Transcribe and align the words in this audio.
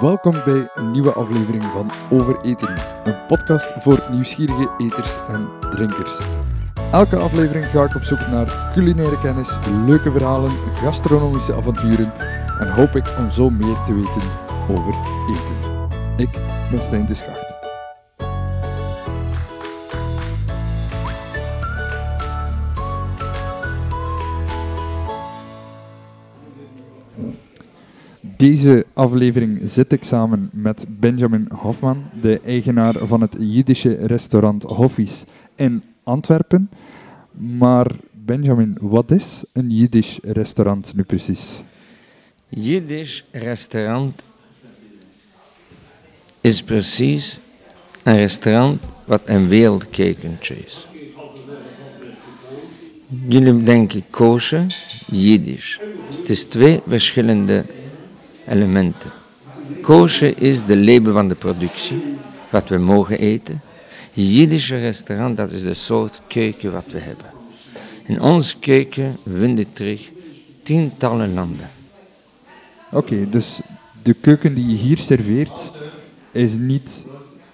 Welkom 0.00 0.42
bij 0.44 0.70
een 0.74 0.90
nieuwe 0.90 1.12
aflevering 1.12 1.64
van 1.64 1.90
Overeten, 2.10 2.74
een 3.04 3.26
podcast 3.26 3.72
voor 3.78 4.06
nieuwsgierige 4.10 4.70
eters 4.78 5.16
en 5.28 5.48
drinkers. 5.70 6.20
Elke 6.92 7.16
aflevering 7.16 7.64
ga 7.64 7.84
ik 7.84 7.94
op 7.94 8.02
zoek 8.02 8.18
naar 8.18 8.70
culinaire 8.72 9.20
kennis, 9.20 9.58
leuke 9.86 10.12
verhalen, 10.12 10.52
gastronomische 10.74 11.54
avonturen 11.54 12.12
en 12.60 12.70
hoop 12.70 12.96
ik 12.96 13.14
om 13.18 13.30
zo 13.30 13.50
meer 13.50 13.76
te 13.86 13.94
weten 13.94 14.30
over 14.68 14.94
eten. 15.30 15.88
Ik 16.16 16.30
ben 16.70 16.82
Stijn 16.82 17.06
de 17.06 17.14
Schacht. 17.14 17.51
Deze 28.42 28.86
aflevering 28.92 29.60
zit 29.64 29.92
ik 29.92 30.04
samen 30.04 30.50
met 30.52 30.84
Benjamin 30.88 31.48
Hofman, 31.54 32.04
de 32.20 32.40
eigenaar 32.40 32.94
van 33.02 33.20
het 33.20 33.36
Jiddische 33.38 33.94
restaurant 33.94 34.62
Hoffies 34.62 35.24
in 35.56 35.82
Antwerpen. 36.02 36.70
Maar 37.32 37.86
Benjamin, 38.10 38.76
wat 38.80 39.10
is 39.10 39.44
een 39.52 39.70
Jiddisch 39.70 40.18
restaurant 40.22 40.92
nu 40.94 41.02
precies? 41.02 41.62
Jiddisch 42.48 43.24
restaurant 43.30 44.22
is 46.40 46.62
precies 46.62 47.38
een 48.02 48.16
restaurant 48.16 48.80
wat 49.04 49.22
een 49.24 49.48
wereldkekentje 49.48 50.64
is. 50.64 50.88
Jullie 53.28 53.62
denken 53.62 54.04
kosher, 54.10 54.66
Jiddisch. 55.06 55.80
Het 56.18 56.28
is 56.28 56.44
twee 56.44 56.80
verschillende 56.86 57.64
elementen. 58.48 59.10
Kosher 59.80 60.42
is 60.42 60.64
de 60.66 60.76
label 60.76 61.12
van 61.12 61.28
de 61.28 61.34
productie, 61.34 62.02
wat 62.50 62.68
we 62.68 62.78
mogen 62.78 63.18
eten. 63.18 63.60
Jiddische 64.12 64.76
restaurant, 64.76 65.36
dat 65.36 65.50
is 65.50 65.62
de 65.62 65.74
soort 65.74 66.20
keuken 66.26 66.72
wat 66.72 66.84
we 66.86 66.98
hebben. 66.98 67.26
In 68.04 68.20
onze 68.20 68.58
keuken 68.58 69.16
vinden 69.38 69.72
terug 69.72 70.10
tientallen 70.62 71.34
landen. 71.34 71.70
Oké, 72.90 73.28
dus 73.30 73.60
de 74.02 74.14
keuken 74.14 74.54
die 74.54 74.66
je 74.66 74.76
hier 74.76 74.98
serveert 74.98 75.72
is 76.32 76.56
niet 76.56 77.06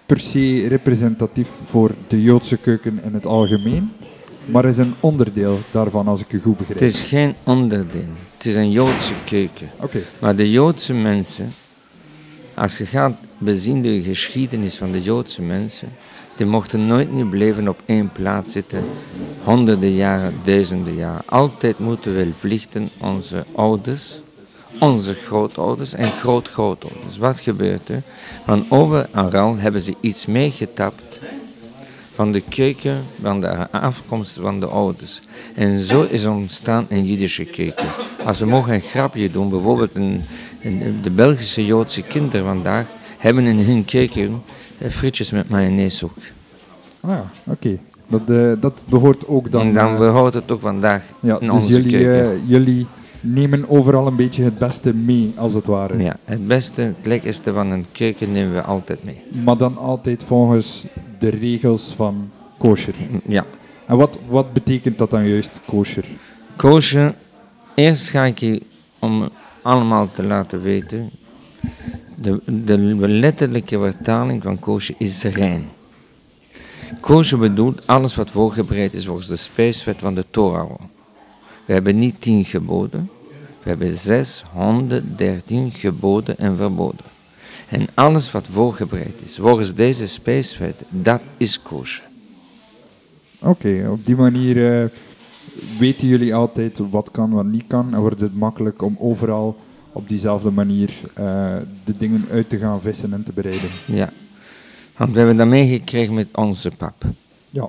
per 0.06 0.20
se 0.20 0.66
representatief 0.68 1.50
voor 1.64 1.94
de 2.08 2.22
Joodse 2.22 2.56
keuken 2.56 3.00
in 3.04 3.14
het 3.14 3.26
algemeen, 3.26 3.92
maar 4.44 4.64
is 4.64 4.78
een 4.78 4.94
onderdeel 5.00 5.58
daarvan, 5.70 6.08
als 6.08 6.20
ik 6.20 6.32
u 6.32 6.40
goed 6.40 6.56
begrijp. 6.56 6.80
Het 6.80 6.88
is 6.88 7.02
geen 7.02 7.34
onderdeel. 7.44 8.08
Het 8.38 8.46
is 8.46 8.54
een 8.54 8.70
Joodse 8.70 9.14
keuken. 9.24 9.70
Oké, 9.80 10.02
Maar 10.18 10.36
de 10.36 10.50
Joodse 10.50 10.94
mensen, 10.94 11.54
als 12.54 12.78
je 12.78 12.86
gaat 12.86 13.12
bezien 13.38 13.82
de 13.82 14.02
geschiedenis 14.02 14.76
van 14.76 14.92
de 14.92 15.02
Joodse 15.02 15.42
mensen, 15.42 15.88
die 16.36 16.46
mochten 16.46 16.86
nooit 16.86 17.12
niet 17.12 17.30
blijven 17.30 17.68
op 17.68 17.82
één 17.86 18.12
plaats 18.12 18.52
zitten, 18.52 18.84
honderden 19.42 19.92
jaren, 19.92 20.34
duizenden 20.44 20.94
jaren. 20.94 21.22
Altijd 21.26 21.78
moeten 21.78 22.16
we 22.16 22.32
vlichten 22.38 22.90
onze 23.00 23.44
ouders, 23.54 24.20
onze 24.80 25.14
grootouders 25.14 25.94
en 25.94 26.10
grootgrootouders. 26.10 27.18
Wat 27.18 27.40
gebeurt 27.40 27.88
er? 27.88 28.02
Van 28.44 28.66
overal 28.68 29.56
hebben 29.56 29.80
ze 29.80 29.94
iets 30.00 30.26
meegetapt 30.26 31.20
van 32.18 32.32
de 32.32 32.42
keuken, 32.48 32.96
van 33.22 33.40
de 33.40 33.70
afkomst 33.70 34.38
van 34.40 34.60
de 34.60 34.66
ouders. 34.66 35.20
En 35.54 35.84
zo 35.84 36.06
is 36.10 36.26
ontstaan 36.26 36.86
een 36.88 37.04
Jiddische 37.04 37.44
keuken. 37.44 37.86
Als 38.24 38.38
we 38.38 38.46
mogen 38.46 38.74
een 38.74 38.80
grapje 38.80 39.30
doen, 39.30 39.48
bijvoorbeeld 39.50 39.90
een, 39.94 40.22
een- 40.62 40.98
de 41.02 41.10
Belgische 41.10 41.64
Joodse 41.64 42.02
kinderen 42.02 42.46
vandaag 42.46 42.86
hebben 43.18 43.44
in 43.44 43.58
hun 43.58 43.84
keuken 43.84 44.42
eh, 44.78 44.90
frietjes 44.90 45.30
met 45.30 45.48
mayonaise 45.48 46.04
ook. 46.04 46.16
ah 47.00 47.10
ja, 47.10 47.24
oké. 47.46 47.78
Dat, 48.08 48.20
eh, 48.30 48.52
dat 48.60 48.82
behoort 48.88 49.26
ook 49.26 49.50
dan... 49.50 49.60
en 49.66 49.72
dan 49.72 49.92
eh, 49.92 49.98
behoort 49.98 50.34
het 50.34 50.50
ook 50.52 50.60
vandaag 50.60 51.02
ja, 51.20 51.34
in 51.40 51.46
dus 51.46 51.54
onze 51.54 51.72
jullie, 51.72 51.90
keuken. 51.90 52.46
jullie 52.46 52.86
nemen 53.20 53.68
overal 53.70 54.06
een 54.06 54.16
beetje 54.16 54.42
het 54.44 54.58
beste 54.58 54.94
mee, 54.94 55.32
als 55.36 55.54
het 55.54 55.66
ware. 55.66 56.02
ja, 56.02 56.16
het 56.24 56.46
beste, 56.46 56.82
het 56.82 57.06
lekkerste 57.06 57.52
van 57.52 57.70
een 57.70 57.84
keuken 57.92 58.32
nemen 58.32 58.54
we 58.54 58.62
altijd 58.62 59.04
mee. 59.04 59.20
Maar 59.44 59.56
dan 59.56 59.76
altijd 59.76 60.24
volgens 60.26 60.84
de 61.18 61.28
regels 61.28 61.92
van 61.96 62.30
kosher. 62.58 62.94
Ja. 63.26 63.44
En 63.86 63.96
wat, 63.96 64.18
wat 64.28 64.52
betekent 64.52 64.98
dat 64.98 65.10
dan 65.10 65.28
juist, 65.28 65.60
kosher? 65.66 66.04
Koosje, 66.56 67.14
eerst 67.74 68.08
ga 68.08 68.24
ik 68.24 68.38
je 68.38 68.62
om 68.98 69.28
allemaal 69.62 70.10
te 70.10 70.22
laten 70.22 70.62
weten. 70.62 71.10
De, 72.14 72.40
de 72.44 72.78
letterlijke 73.08 73.78
vertaling 73.78 74.42
van 74.42 74.58
koosje 74.58 74.94
is 74.98 75.22
rein. 75.22 75.68
Koosje 77.00 77.36
bedoelt 77.36 77.86
alles 77.86 78.14
wat 78.14 78.30
voorbereid 78.30 78.94
is 78.94 79.06
volgens 79.06 79.26
de 79.26 79.36
spijswet 79.36 79.98
van 79.98 80.14
de 80.14 80.24
Torah. 80.30 80.70
We 81.64 81.72
hebben 81.72 81.98
niet 81.98 82.20
tien 82.20 82.44
geboden, 82.44 83.10
we 83.62 83.68
hebben 83.68 83.94
613 83.94 85.70
geboden 85.70 86.38
en 86.38 86.56
verboden. 86.56 87.04
En 87.68 87.86
alles 87.94 88.32
wat 88.32 88.46
voorbereid 88.52 89.20
is 89.24 89.36
volgens 89.36 89.74
deze 89.74 90.08
spijswet, 90.08 90.82
dat 90.88 91.22
is 91.36 91.62
koosje. 91.62 92.02
Oké, 93.38 93.88
op 93.90 94.06
die 94.06 94.16
manier 94.16 94.82
eh, 94.82 94.88
weten 95.78 96.08
jullie 96.08 96.34
altijd 96.34 96.78
wat 96.90 97.10
kan, 97.10 97.30
wat 97.30 97.44
niet 97.44 97.64
kan. 97.66 97.94
En 97.94 98.00
wordt 98.00 98.20
het 98.20 98.34
makkelijk 98.34 98.82
om 98.82 98.96
overal 99.00 99.56
op 99.92 100.08
diezelfde 100.08 100.50
manier 100.50 100.90
eh, 101.14 101.56
de 101.84 101.96
dingen 101.96 102.24
uit 102.30 102.48
te 102.48 102.58
gaan 102.58 102.80
vissen 102.80 103.12
en 103.12 103.22
te 103.22 103.32
bereiden. 103.32 103.70
Ja, 103.86 104.10
want 104.96 105.12
we 105.12 105.18
hebben 105.18 105.36
dat 105.36 105.46
meegekregen 105.46 106.14
met 106.14 106.28
onze 106.32 106.70
pap. 106.70 107.04
Ja, 107.48 107.68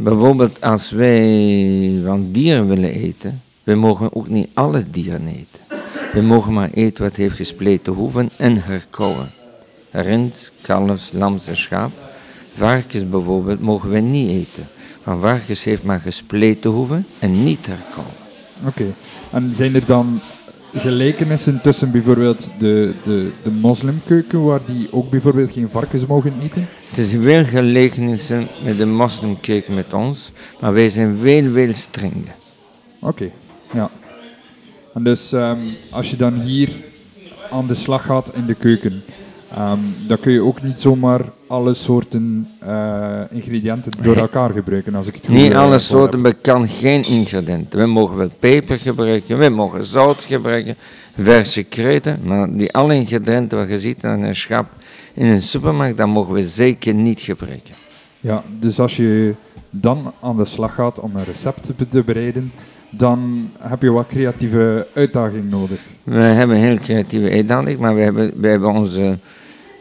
Bijvoorbeeld 0.00 0.60
als 0.60 0.90
wij 0.90 2.00
van 2.04 2.32
dieren 2.32 2.68
willen 2.68 2.92
eten, 2.92 3.42
we 3.62 3.74
mogen 3.74 4.14
ook 4.14 4.28
niet 4.28 4.48
alle 4.54 4.90
dieren 4.90 5.26
eten. 5.26 5.67
We 6.12 6.20
mogen 6.20 6.52
maar 6.52 6.70
eten 6.70 7.04
wat 7.04 7.16
heeft 7.16 7.36
gespleten 7.36 7.92
hoeven 7.92 8.30
en 8.36 8.62
herkauwen. 8.62 9.30
Rind, 9.90 10.52
kalfs, 10.60 11.12
lams 11.12 11.46
en 11.46 11.56
schaap. 11.56 11.90
Varkens 12.56 13.08
bijvoorbeeld 13.08 13.60
mogen 13.60 13.90
we 13.90 13.98
niet 13.98 14.30
eten. 14.30 14.66
Want 15.04 15.20
varkens 15.22 15.64
heeft 15.64 15.82
maar 15.84 16.00
gespleten 16.00 16.70
hoeven 16.70 17.06
en 17.18 17.44
niet 17.44 17.66
herkauwen. 17.66 18.14
oké. 18.66 18.84
En 19.30 19.52
zijn 19.54 19.74
er 19.74 19.86
dan 19.86 20.20
gelijkenissen 20.74 21.60
tussen 21.62 21.90
bijvoorbeeld 21.90 22.50
de, 22.58 22.94
de, 23.04 23.30
de 23.42 23.50
moslimkeuken, 23.50 24.44
waar 24.44 24.60
die 24.66 24.88
ook 24.90 25.10
bijvoorbeeld 25.10 25.52
geen 25.52 25.68
varkens 25.68 26.06
mogen 26.06 26.40
eten? 26.40 26.68
Het 26.88 26.98
is 26.98 27.12
weer 27.12 27.44
gelijkenissen 27.44 28.46
met 28.64 28.78
de 28.78 28.86
moslimkeuken 28.86 29.74
met 29.74 29.92
ons, 29.92 30.32
maar 30.60 30.72
wij 30.72 30.88
zijn 30.88 31.18
veel, 31.20 31.52
veel 31.52 31.74
strenger. 31.74 32.34
Oké, 32.98 33.30
ja. 33.72 33.90
En 34.98 35.04
dus 35.04 35.32
ehm, 35.32 35.58
als 35.90 36.10
je 36.10 36.16
dan 36.16 36.40
hier 36.40 36.68
aan 37.50 37.66
de 37.66 37.74
slag 37.74 38.04
gaat 38.04 38.30
in 38.34 38.46
de 38.46 38.54
keuken, 38.54 39.02
ehm, 39.54 39.78
dan 40.06 40.20
kun 40.20 40.32
je 40.32 40.42
ook 40.42 40.62
niet 40.62 40.80
zomaar 40.80 41.20
alle 41.46 41.74
soorten 41.74 42.48
eh, 42.58 43.20
ingrediënten 43.30 43.92
door 44.02 44.16
elkaar 44.16 44.50
gebruiken, 44.50 44.94
als 44.94 45.06
ik 45.06 45.14
het 45.14 45.26
goed 45.26 45.34
Niet 45.34 45.52
eh, 45.52 45.58
alle 45.58 45.70
heb. 45.70 45.80
soorten, 45.80 46.22
we 46.22 46.32
kan 46.32 46.68
geen 46.68 47.02
ingrediënten. 47.02 47.78
We 47.78 47.86
mogen 47.86 48.16
wel 48.16 48.30
peper 48.38 48.78
gebruiken, 48.78 49.38
we 49.38 49.48
mogen 49.48 49.84
zout 49.84 50.24
gebruiken, 50.24 50.76
verse 51.16 51.62
kruiden, 51.62 52.20
maar 52.24 52.56
die 52.56 52.72
alle 52.72 52.94
ingrediënten 52.94 53.58
wat 53.58 53.68
je 53.68 53.78
ziet 53.78 54.04
aan 54.04 54.22
een 54.22 54.34
schap 54.34 54.66
in 55.14 55.26
een 55.26 55.42
supermarkt, 55.42 55.96
dat 55.96 56.08
mogen 56.08 56.34
we 56.34 56.42
zeker 56.42 56.94
niet 56.94 57.20
gebruiken. 57.20 57.74
Ja, 58.20 58.42
dus 58.60 58.80
als 58.80 58.96
je 58.96 59.34
dan 59.70 60.12
aan 60.20 60.36
de 60.36 60.44
slag 60.44 60.74
gaat 60.74 61.00
om 61.00 61.16
een 61.16 61.24
recept 61.24 61.72
te 61.90 62.02
bereiden, 62.02 62.52
dan 62.90 63.50
heb 63.58 63.82
je 63.82 63.90
wat 63.90 64.06
creatieve 64.06 64.86
uitdaging 64.94 65.50
nodig. 65.50 65.80
We 66.02 66.22
hebben 66.22 66.56
heel 66.56 66.76
creatieve 66.76 67.30
uitdaging, 67.30 67.78
maar 67.78 67.94
we 67.94 68.00
hebben, 68.00 68.32
we 68.40 68.48
hebben 68.48 68.70
onze 68.70 69.18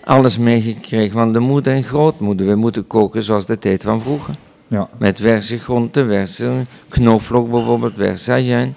alles 0.04 0.38
meegekregen 0.38 1.12
van 1.12 1.32
de 1.34 1.40
moeder 1.40 1.74
en 1.74 1.84
grootmoeder. 1.84 2.48
We 2.48 2.56
moeten 2.56 2.88
koken 2.88 3.24
zoals 3.24 3.46
de 3.46 3.58
tijd 3.58 3.84
van 3.84 4.02
vroeger. 4.02 4.36
Ja, 4.68 4.90
Met 4.98 5.20
verse 5.20 5.58
groenten, 5.60 6.08
verse 6.08 6.66
knoflook 6.88 7.52
bijvoorbeeld, 7.52 7.94
verse 7.96 8.32
ajuin. 8.32 8.76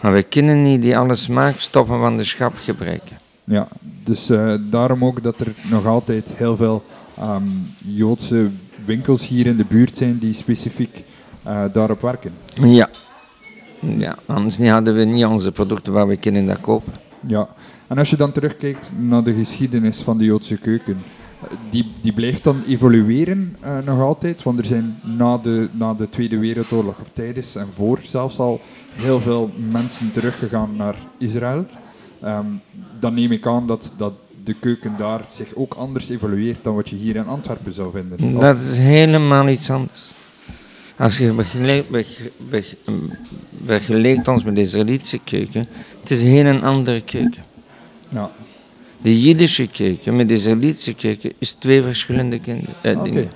Maar 0.00 0.12
we 0.12 0.22
kunnen 0.22 0.62
niet 0.62 0.82
die 0.82 0.96
alle 0.98 1.14
smaakstoffen 1.14 1.98
van 1.98 2.16
de 2.16 2.24
schap 2.24 2.52
gebruiken. 2.64 3.16
ja. 3.44 3.68
dus 4.04 4.30
eh, 4.30 4.54
daarom 4.70 5.04
ook 5.04 5.22
dat 5.22 5.38
er 5.38 5.52
nog 5.70 5.86
altijd 5.86 6.34
heel 6.36 6.56
veel 6.56 6.82
ehm, 7.18 7.42
Joodse 7.78 8.48
winkels 8.84 9.28
hier 9.28 9.46
in 9.46 9.56
de 9.56 9.64
buurt 9.64 9.96
zijn 9.96 10.18
die 10.18 10.32
specifiek 10.32 11.04
eh, 11.42 11.64
daarop 11.72 12.00
werken. 12.00 12.32
Ja. 12.60 12.88
Ja, 13.98 14.18
anders 14.26 14.58
niet 14.58 14.70
hadden 14.70 14.94
we 14.94 15.04
niet 15.04 15.24
onze 15.24 15.52
producten 15.52 15.92
waar 15.92 16.08
we 16.08 16.16
kunnen 16.16 16.46
dat 16.46 16.60
kopen. 16.60 16.92
Ja, 17.26 17.48
en 17.86 17.98
als 17.98 18.10
je 18.10 18.16
dan 18.16 18.32
terugkijkt 18.32 18.92
naar 18.98 19.24
de 19.24 19.34
geschiedenis 19.34 20.00
van 20.00 20.18
de 20.18 20.24
Joodse 20.24 20.56
keuken, 20.56 20.98
die, 21.70 21.92
die 22.00 22.12
blijft 22.12 22.44
dan 22.44 22.62
evolueren 22.68 23.56
eh, 23.60 23.78
nog 23.84 24.00
altijd, 24.00 24.42
want 24.42 24.58
er 24.58 24.64
zijn 24.64 24.98
na 25.02 25.38
de, 25.38 25.68
na 25.70 25.94
de 25.94 26.08
Tweede 26.08 26.38
Wereldoorlog 26.38 26.98
of 27.00 27.10
tijdens 27.12 27.56
en 27.56 27.66
voor 27.70 28.00
zelfs 28.02 28.38
al 28.38 28.60
heel 28.94 29.20
veel 29.20 29.50
mensen 29.70 30.10
teruggegaan 30.12 30.76
naar 30.76 30.94
Israël. 31.18 31.66
ehm, 32.20 32.46
dan 33.00 33.14
neem 33.14 33.32
ik 33.32 33.46
aan 33.46 33.66
dat, 33.66 33.92
dat 33.96 34.12
de 34.44 34.54
keuken 34.54 34.94
daar 34.98 35.20
zich 35.30 35.54
ook 35.54 35.74
anders 35.74 36.08
evolueert 36.08 36.64
dan 36.64 36.74
wat 36.74 36.88
je 36.88 36.96
hier 36.96 37.16
in 37.16 37.26
Antwerpen 37.26 37.72
zou 37.72 37.90
vinden. 37.90 38.40
Dat 38.40 38.58
is 38.58 38.78
helemaal 38.78 39.48
iets 39.48 39.70
anders. 39.70 40.12
Als 40.96 41.18
je 41.18 41.34
vergelijkt 43.66 44.28
ons 44.28 44.44
met 44.44 44.54
de 44.54 44.60
Israëlische 44.60 45.18
keuken, 45.24 45.66
het 46.00 46.10
is 46.10 46.20
een 46.20 46.26
heel 46.26 46.60
andere 46.62 47.00
keuken. 47.00 47.42
ja. 48.08 48.30
De 49.02 49.22
Jiddische 49.22 49.66
keuken 49.66 50.16
met 50.16 50.28
de 50.28 50.34
Israëlische 50.34 50.94
keuken 50.94 51.32
is 51.38 51.52
twee 51.52 51.82
verschillende 51.82 52.38
kin- 52.38 52.66
eh, 52.82 52.92
Oké. 52.98 53.02
dingen. 53.02 53.30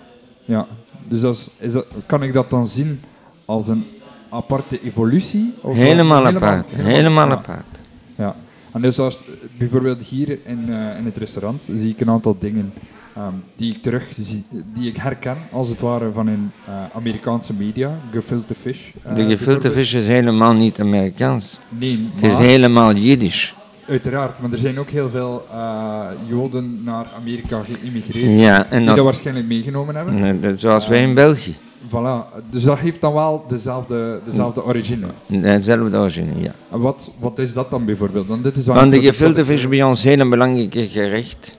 Ja, 0.45 0.67
dus 1.09 1.21
dat 1.21 1.51
is, 1.59 1.73
dat, 1.73 1.87
kan 2.07 2.23
ik 2.23 2.33
dat 2.33 2.51
dan 2.51 2.67
zien 2.67 3.01
als 3.45 3.69
een 3.69 3.85
aparte 4.29 4.81
evolutie? 4.83 5.55
Of 5.61 5.77
Helemaal 5.77 6.23
dan- 6.23 6.35
apart. 6.37 6.71
Helemaal 6.71 7.27
ja, 7.27 7.33
apart. 7.33 7.79
Ja. 8.17 8.37
En 8.73 8.81
dus 8.83 8.99
als, 8.99 9.23
bijvoorbeeld 9.59 10.03
hier 10.03 10.29
in, 10.45 10.65
eh, 10.69 10.99
in 10.99 11.05
het 11.05 11.17
restaurant 11.17 11.63
zie 11.79 11.91
ik 11.91 12.01
een 12.01 12.11
aantal 12.11 12.37
dingen 12.39 12.73
ehm, 13.19 13.33
die 13.57 13.75
ik 13.75 13.83
terug 13.83 14.05
zie, 14.19 14.45
die 14.75 14.89
ik 14.89 14.97
herken 14.97 15.37
als 15.53 15.69
het 15.69 15.81
ware 15.81 16.11
van 16.13 16.29
in 16.29 16.51
eh, 16.67 16.73
Amerikaanse 16.95 17.53
media, 17.55 17.99
gefilte 18.13 18.55
fish. 18.55 18.81
eh, 19.03 19.15
De 19.15 19.27
gefilte 19.27 19.71
vis 19.71 19.95
is 19.95 20.07
helemaal 20.07 20.53
niet 20.55 20.81
Amerikaans. 20.81 21.59
Nee, 21.69 22.09
Het 22.15 22.31
is 22.31 22.39
helemaal 22.39 22.95
Jiddisch. 22.95 23.55
uiteraard, 23.89 24.41
maar 24.41 24.53
er 24.53 24.59
zijn 24.59 24.79
ook 24.79 24.89
heel 24.91 25.11
veel 25.11 25.47
eh, 25.53 26.01
Joden 26.27 26.81
naar 26.85 27.07
Amerika 27.17 27.63
geïmmigreerd 27.63 28.41
Ja, 28.41 28.67
en 28.71 28.77
die 28.79 28.87
dat 28.87 28.97
dat, 28.97 29.05
waarschijnlijk 29.05 29.47
meegenomen 29.47 29.95
hebben. 29.95 30.21
nee, 30.21 30.41
dat- 30.41 30.59
zoals 30.61 30.89
wij 30.89 31.03
in 31.03 31.15
België. 31.15 31.55
Voilà. 31.89 32.41
Dus 32.51 32.63
dat 32.63 32.79
heeft 32.79 33.01
dan 33.01 33.13
wel 33.13 33.45
dezelfde, 33.49 34.21
dezelfde 34.25 34.65
origine. 34.65 35.07
Dezelfde 35.27 35.99
origine, 35.99 36.31
ja. 36.37 36.53
En 36.73 36.81
wat, 36.81 37.11
wat 37.19 37.39
is 37.39 37.53
dat 37.53 37.71
dan 37.71 37.85
bijvoorbeeld? 37.85 38.27
Want, 38.27 38.43
dit 38.45 38.57
is 38.57 38.67
Want 38.67 38.93
de 38.93 39.01
gefilte 39.01 39.45
vis 39.45 39.61
is 39.61 39.69
bij 39.69 39.83
ons 39.83 40.03
heel 40.03 40.19
een 40.21 40.31
belangrijk 40.31 40.75
gerecht. 40.91 41.59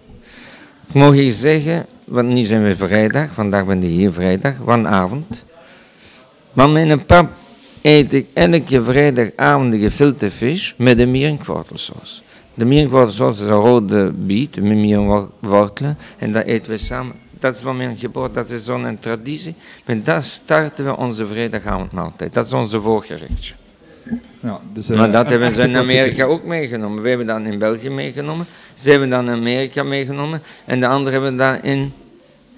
Ik 0.90 0.96
mag 0.96 1.16
je 1.16 1.32
zeggen, 1.32 1.86
want 2.04 2.28
nu 2.28 2.44
zijn 2.44 2.64
we 2.64 2.76
vrijdag, 2.76 3.32
vandaag 3.32 3.66
ben 3.66 3.84
ik 3.84 3.90
hier 3.90 4.12
vrijdag, 4.12 4.56
vanavond. 4.66 5.46
Maar 6.54 6.70
een 6.70 7.06
pap 7.06 7.32
eet 7.82 8.14
ik 8.14 8.28
elke 8.34 8.84
vrijdagavond 8.84 9.72
de 9.72 9.80
gefilte 9.80 10.32
vis 10.32 10.74
met 10.78 11.00
een 11.00 11.12
mierenkwartelsaus. 11.12 12.24
De 12.54 12.66
mierenkwartelsaus 12.66 13.40
is 13.40 13.50
een 13.50 13.56
rode 13.56 14.12
biet 14.12 14.56
met 14.56 14.78
mierenwortelen 14.78 15.98
en 16.18 16.32
dat 16.32 16.46
eten 16.46 16.72
we 16.72 16.78
samen. 16.78 17.16
Dat 17.40 17.56
is 17.56 17.62
van 17.62 17.78
mijn 17.78 17.98
geboorte, 17.98 18.34
dat 18.34 18.50
is 18.50 18.66
zo'n 18.66 18.98
traditie. 19.00 19.56
Met 19.86 20.06
dat 20.06 20.24
starten 20.24 20.86
we 20.86 20.98
onze 20.98 21.28
vrijdagavondmaaltijd. 21.28 22.34
Dat 22.34 22.46
is 22.46 22.54
onze 22.54 22.82
voorgerechtje. 22.82 23.54
Ja, 24.40 24.62
dus, 24.74 24.90
eh, 24.90 24.98
Maar 24.98 25.12
dat 25.12 25.26
een 25.26 25.32
hebben 25.32 25.54
ze 25.54 25.62
in 25.62 25.78
Amerika 25.78 26.24
ook 26.24 26.44
meegenomen. 26.44 27.02
We 27.02 27.10
hebben 27.10 27.28
dat 27.28 27.42
in 27.42 27.60
België 27.60 27.90
meegenomen. 27.90 28.46
Ze 28.74 28.90
hebben 28.90 29.10
dat 29.10 29.22
in 29.22 29.30
Amerika 29.30 29.84
meegenomen. 29.84 30.42
En 30.66 30.80
de 30.80 30.88
anderen 30.88 31.14
hebben 31.14 31.38
dat 31.38 31.64
in 31.64 31.94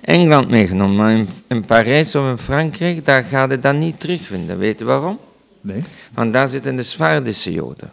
Engeland 0.01 0.49
meegenomen. 0.49 0.95
Maar 0.95 1.11
in, 1.11 1.29
in 1.47 1.65
Parijs 1.65 2.15
of 2.15 2.29
in 2.29 2.37
Frankrijk, 2.37 3.05
daar 3.05 3.23
gaat 3.23 3.51
je 3.51 3.59
dat 3.59 3.75
niet 3.75 3.99
terugvinden. 3.99 4.57
Weet 4.57 4.79
je 4.79 4.85
waarom? 4.85 5.19
Nee. 5.61 5.83
Want 6.13 6.33
daar 6.33 6.47
zitten 6.47 6.75
de 6.75 6.83
Zwaardische 6.83 7.51
Joden. 7.51 7.91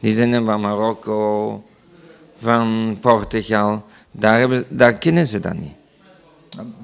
Die 0.00 0.12
zijn 0.12 0.44
van 0.44 0.60
Marokko, 0.60 1.62
van 2.40 2.98
Portugal. 3.00 3.84
Daar, 4.10 4.38
hebben, 4.38 4.64
daar 4.68 4.98
kennen 4.98 5.26
ze 5.26 5.40
dat 5.40 5.54
niet. 5.54 5.72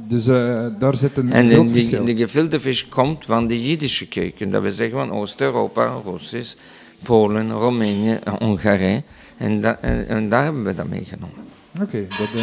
Dus 0.09 0.27
eh, 0.27 0.67
daar 0.79 0.95
zit 0.97 1.17
een 1.19 1.33
En 1.33 1.47
de, 1.49 1.55
groot 1.55 1.67
die, 1.67 1.75
verschil. 1.75 2.05
de 2.05 2.17
gefilte 2.17 2.61
vis 2.61 2.89
komt 2.89 3.25
van 3.25 3.47
de 3.47 3.69
Jiddische 3.69 4.07
keuken. 4.09 4.51
Dat 4.51 4.63
wil 4.63 4.71
zeggen 4.71 4.99
van 4.99 5.11
Oost-Europa, 5.11 5.93
Russisch, 6.05 6.55
Polen, 7.03 7.51
Roemenië, 7.51 8.19
Hongarije. 8.39 9.03
En, 9.37 9.61
da- 9.61 9.79
en, 9.81 10.09
en 10.09 10.29
daar 10.29 10.45
hebben 10.45 10.65
we 10.65 10.75
dat 10.75 10.87
meegenomen. 10.89 11.45
Oké, 11.83 11.99
eh, 11.99 12.41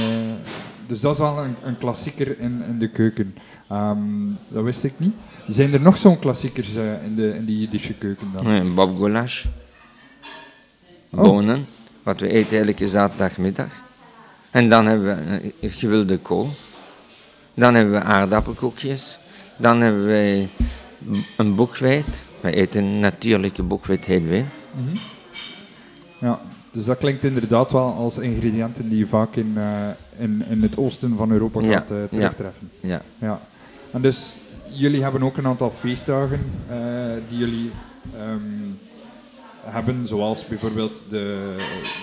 dus 0.88 1.02
dat 1.02 1.14
is 1.14 1.20
al 1.22 1.44
een, 1.44 1.56
een 1.64 1.78
klassieker 1.78 2.40
in, 2.40 2.62
in 2.68 2.80
de 2.80 2.88
keuken. 2.90 3.36
Ehm, 3.70 3.98
dat 4.48 4.64
wist 4.64 4.84
ik 4.84 4.94
niet. 4.98 5.14
Zijn 5.48 5.74
er 5.74 5.82
nog 5.82 5.98
zo'n 5.98 6.20
klassiekers 6.20 6.76
eh, 6.76 7.04
in, 7.06 7.16
de, 7.16 7.34
in 7.36 7.46
die 7.46 7.60
Jiddische 7.60 7.94
keuken 7.94 8.28
dan? 8.36 8.48
Eh, 8.48 8.62
Bob 8.76 8.98
goulash. 8.98 9.46
Oh. 11.10 11.22
Bonen, 11.22 11.66
wat 12.04 12.20
we 12.20 12.28
eten 12.28 12.68
elke 12.68 12.88
zaterdagmiddag. 12.88 13.72
En 14.52 14.70
dan 14.70 14.86
hebben 14.86 15.16
we 15.62 15.70
gewilde 15.70 16.18
kool. 16.18 16.50
Dan 17.54 17.76
hebben 17.76 17.94
we 17.94 18.02
aardappelkoekjes. 18.02 19.20
Dan 19.58 19.82
hebben 19.82 20.06
we 20.06 20.48
een 21.38 21.56
boekwijd. 21.56 22.24
We 22.42 22.52
eten 22.56 23.00
natuurlijke 23.00 23.64
boekwijd 23.64 24.06
heel 24.06 24.22
veel. 24.28 24.44
Ja, 26.18 26.40
dus 26.72 26.86
dat 26.86 26.98
klinkt 26.98 27.24
inderdaad 27.24 27.72
wel 27.72 27.94
als 27.94 28.18
ingrediënten 28.18 28.90
die 28.90 28.98
je 28.98 29.08
vaak 29.08 29.36
in, 29.36 29.54
eh, 29.58 30.24
in, 30.24 30.44
in 30.50 30.62
het 30.62 30.78
oosten 30.78 31.18
van 31.18 31.32
Europa 31.32 31.62
Ja, 31.62 31.72
gaat 31.72 31.90
ja. 31.90 32.08
terugtreffen. 32.10 32.70
Ja. 32.80 33.02
Ja. 33.18 33.40
En 33.92 34.02
dus 34.02 34.36
jullie 34.68 35.04
hebben 35.04 35.24
ook 35.24 35.38
een 35.38 35.48
aantal 35.48 35.72
feestdagen 35.72 36.40
eh, 36.70 36.78
die 37.28 37.38
jullie 37.38 37.72
ehm, 38.18 38.40
hebben, 39.66 40.08
zoals 40.08 40.48
bijvoorbeeld 40.48 41.04
de, 41.10 41.56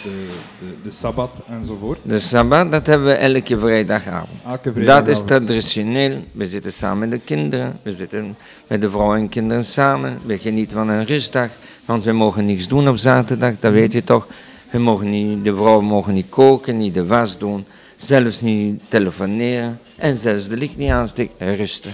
de, 0.02 0.26
de, 0.58 0.74
de 0.82 0.90
Sabbat 0.90 1.42
enzovoort. 1.48 1.98
De 2.02 2.20
Sabbat, 2.20 2.70
dat 2.70 2.86
hebben 2.86 3.06
we 3.06 3.12
elke 3.14 3.58
vrijdagavond. 3.58 4.40
Elke 4.46 4.62
Dat 4.62 4.72
vrijdagavond. 4.72 5.08
is 5.08 5.22
traditioneel. 5.24 6.24
We 6.32 6.46
zitten 6.46 6.72
samen 6.72 6.98
met 6.98 7.10
de 7.10 7.18
kinderen, 7.24 7.78
we 7.82 7.92
zitten 7.92 8.36
met 8.66 8.80
de 8.80 8.90
vrouwen 8.90 9.18
en 9.18 9.28
kinderen 9.28 9.64
samen. 9.64 10.18
We 10.26 10.38
genieten 10.38 10.76
van 10.76 10.88
een 10.88 11.04
rustdag, 11.06 11.50
want 11.84 12.04
we 12.04 12.12
mogen 12.12 12.44
niets 12.44 12.68
doen 12.68 12.88
op 12.88 12.96
zaterdag, 12.96 13.54
dat 13.60 13.72
weet 13.72 13.92
je 13.92 14.04
toch. 14.04 14.26
We 14.70 14.78
mogen 14.78 15.10
niet, 15.10 15.44
de 15.44 15.54
vrouwen 15.54 15.84
mogen 15.84 16.14
niet 16.14 16.28
koken, 16.28 16.76
niet 16.76 16.94
de 16.94 17.06
was 17.06 17.38
doen, 17.38 17.64
zelfs 17.96 18.40
niet 18.40 18.80
telefoneren 18.88 19.78
en 19.96 20.16
zelfs 20.16 20.48
de 20.48 20.56
licht 20.56 20.76
niet 20.76 20.90
aansteken. 20.90 21.56
Rusten, 21.56 21.92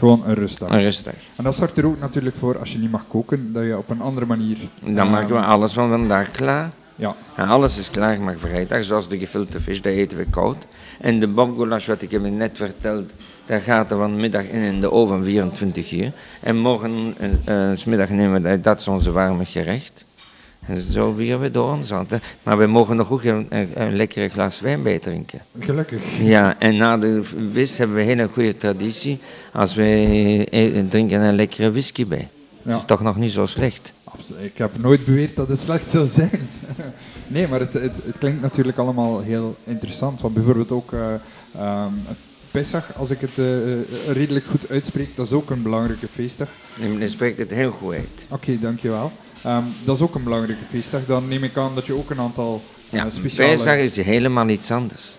Gewoon 0.00 0.22
een 0.26 0.34
rustdag. 0.34 0.70
een 0.70 0.82
rustdag. 0.82 1.14
En 1.36 1.44
dat 1.44 1.54
zorgt 1.54 1.78
er 1.78 1.86
ook 1.86 2.00
natuurlijk 2.00 2.36
voor, 2.36 2.58
als 2.58 2.72
je 2.72 2.78
niet 2.78 2.90
mag 2.90 3.04
koken, 3.08 3.52
dat 3.52 3.64
je 3.64 3.76
op 3.76 3.90
een 3.90 4.00
andere 4.00 4.26
manier... 4.26 4.56
Dan 4.84 4.96
ehm, 4.96 5.10
maken 5.10 5.34
we 5.34 5.40
alles 5.40 5.72
van 5.72 5.88
vandaag 5.88 6.30
klaar. 6.30 6.70
Ja, 6.94 7.14
En 7.34 7.48
alles 7.48 7.78
is 7.78 7.90
klaar, 7.90 8.20
maar 8.20 8.38
vrijdag, 8.38 8.84
zoals 8.84 9.08
de 9.08 9.18
gefilte 9.18 9.60
vis, 9.60 9.82
dat 9.82 9.92
eten 9.92 10.18
we 10.18 10.24
koud. 10.24 10.56
En 11.00 11.20
de 11.20 11.26
bobgoulash, 11.26 11.86
wat 11.86 12.02
ik 12.02 12.10
heb 12.10 12.24
je 12.24 12.30
net 12.30 12.56
verteld, 12.56 13.12
dat 13.44 13.62
gaat 13.62 13.90
er 13.90 13.96
vanmiddag 13.96 14.42
in 14.42 14.60
in 14.60 14.80
de 14.80 14.90
oven 14.90 15.24
24 15.24 15.92
uur. 15.92 16.12
En 16.40 16.56
morgen, 16.56 17.14
uh, 17.48 17.70
smiddag 17.74 18.10
nemen 18.10 18.42
we 18.42 18.48
dat, 18.48 18.64
dat 18.64 18.80
is 18.80 18.88
onze 18.88 19.12
warme 19.12 19.44
gerecht. 19.44 20.04
En 20.66 20.92
zo 20.92 21.14
weer 21.14 21.40
we 21.40 21.50
door 21.50 21.72
ons 21.72 21.90
hand. 21.90 22.10
Maar 22.42 22.58
we 22.58 22.66
mogen 22.66 22.96
nog 22.96 23.10
ook 23.10 23.24
een, 23.24 23.46
een, 23.48 23.82
een 23.82 23.96
lekkere 23.96 24.28
glas 24.28 24.60
wijn 24.60 24.82
bij 24.82 24.98
drinken. 24.98 25.40
gelukkig. 25.58 26.02
Ja, 26.20 26.58
en 26.58 26.76
na 26.76 26.96
de 26.96 27.20
vis 27.52 27.78
hebben 27.78 27.96
we 27.96 28.02
een 28.02 28.08
hele 28.08 28.28
goede 28.28 28.56
traditie. 28.56 29.18
Als 29.52 29.74
we 29.74 30.46
eh, 30.50 30.84
drinken 30.88 31.20
een 31.20 31.34
lekkere 31.34 31.70
whisky 31.70 32.06
bij. 32.06 32.28
Ja. 32.62 32.70
Het 32.70 32.76
is 32.76 32.84
toch 32.84 33.00
nog 33.00 33.16
niet 33.16 33.32
zo 33.32 33.46
slecht. 33.46 33.92
Ik 34.38 34.58
heb 34.58 34.78
nooit 34.78 35.04
beweerd 35.04 35.36
dat 35.36 35.48
het 35.48 35.60
slecht 35.60 35.90
zou 35.90 36.06
zijn. 36.06 36.48
nee, 37.26 37.48
maar 37.48 37.60
het, 37.60 37.72
het, 37.72 38.00
het 38.04 38.18
klinkt 38.18 38.40
natuurlijk 38.40 38.78
allemaal 38.78 39.20
heel 39.20 39.56
interessant. 39.64 40.20
Want 40.20 40.34
bijvoorbeeld 40.34 40.72
ook 40.72 40.92
eh 40.92 41.14
het 42.06 42.16
Pesach, 42.50 42.96
als 42.96 43.10
ik 43.10 43.20
het 43.20 43.38
eh, 43.38 43.72
eh, 43.72 43.80
redelijk 44.12 44.44
goed 44.44 44.68
uitspreek, 44.70 45.16
dat 45.16 45.26
is 45.26 45.32
ook 45.32 45.50
een 45.50 45.62
belangrijke 45.62 46.08
feestdag. 46.08 46.48
Je 46.98 47.08
spreekt 47.08 47.38
het 47.38 47.50
heel 47.50 47.70
goed 47.70 47.94
uit. 47.94 48.26
Oké, 48.30 48.58
dankjewel. 48.60 49.12
Ehm, 49.42 49.64
dat 49.84 49.96
is 49.96 50.02
ook 50.02 50.14
een 50.14 50.22
belangrijke 50.22 50.64
feestdag. 50.70 51.00
Dan 51.06 51.28
neem 51.28 51.44
ik 51.44 51.56
aan 51.56 51.74
dat 51.74 51.86
je 51.86 51.94
ook 51.94 52.10
een 52.10 52.20
aantal 52.20 52.62
eh, 52.90 52.98
Ja, 52.98 53.10
speciale... 53.10 53.56
Pesach 53.56 53.76
is 53.76 53.96
helemaal 53.96 54.48
iets 54.48 54.70
anders. 54.70 55.18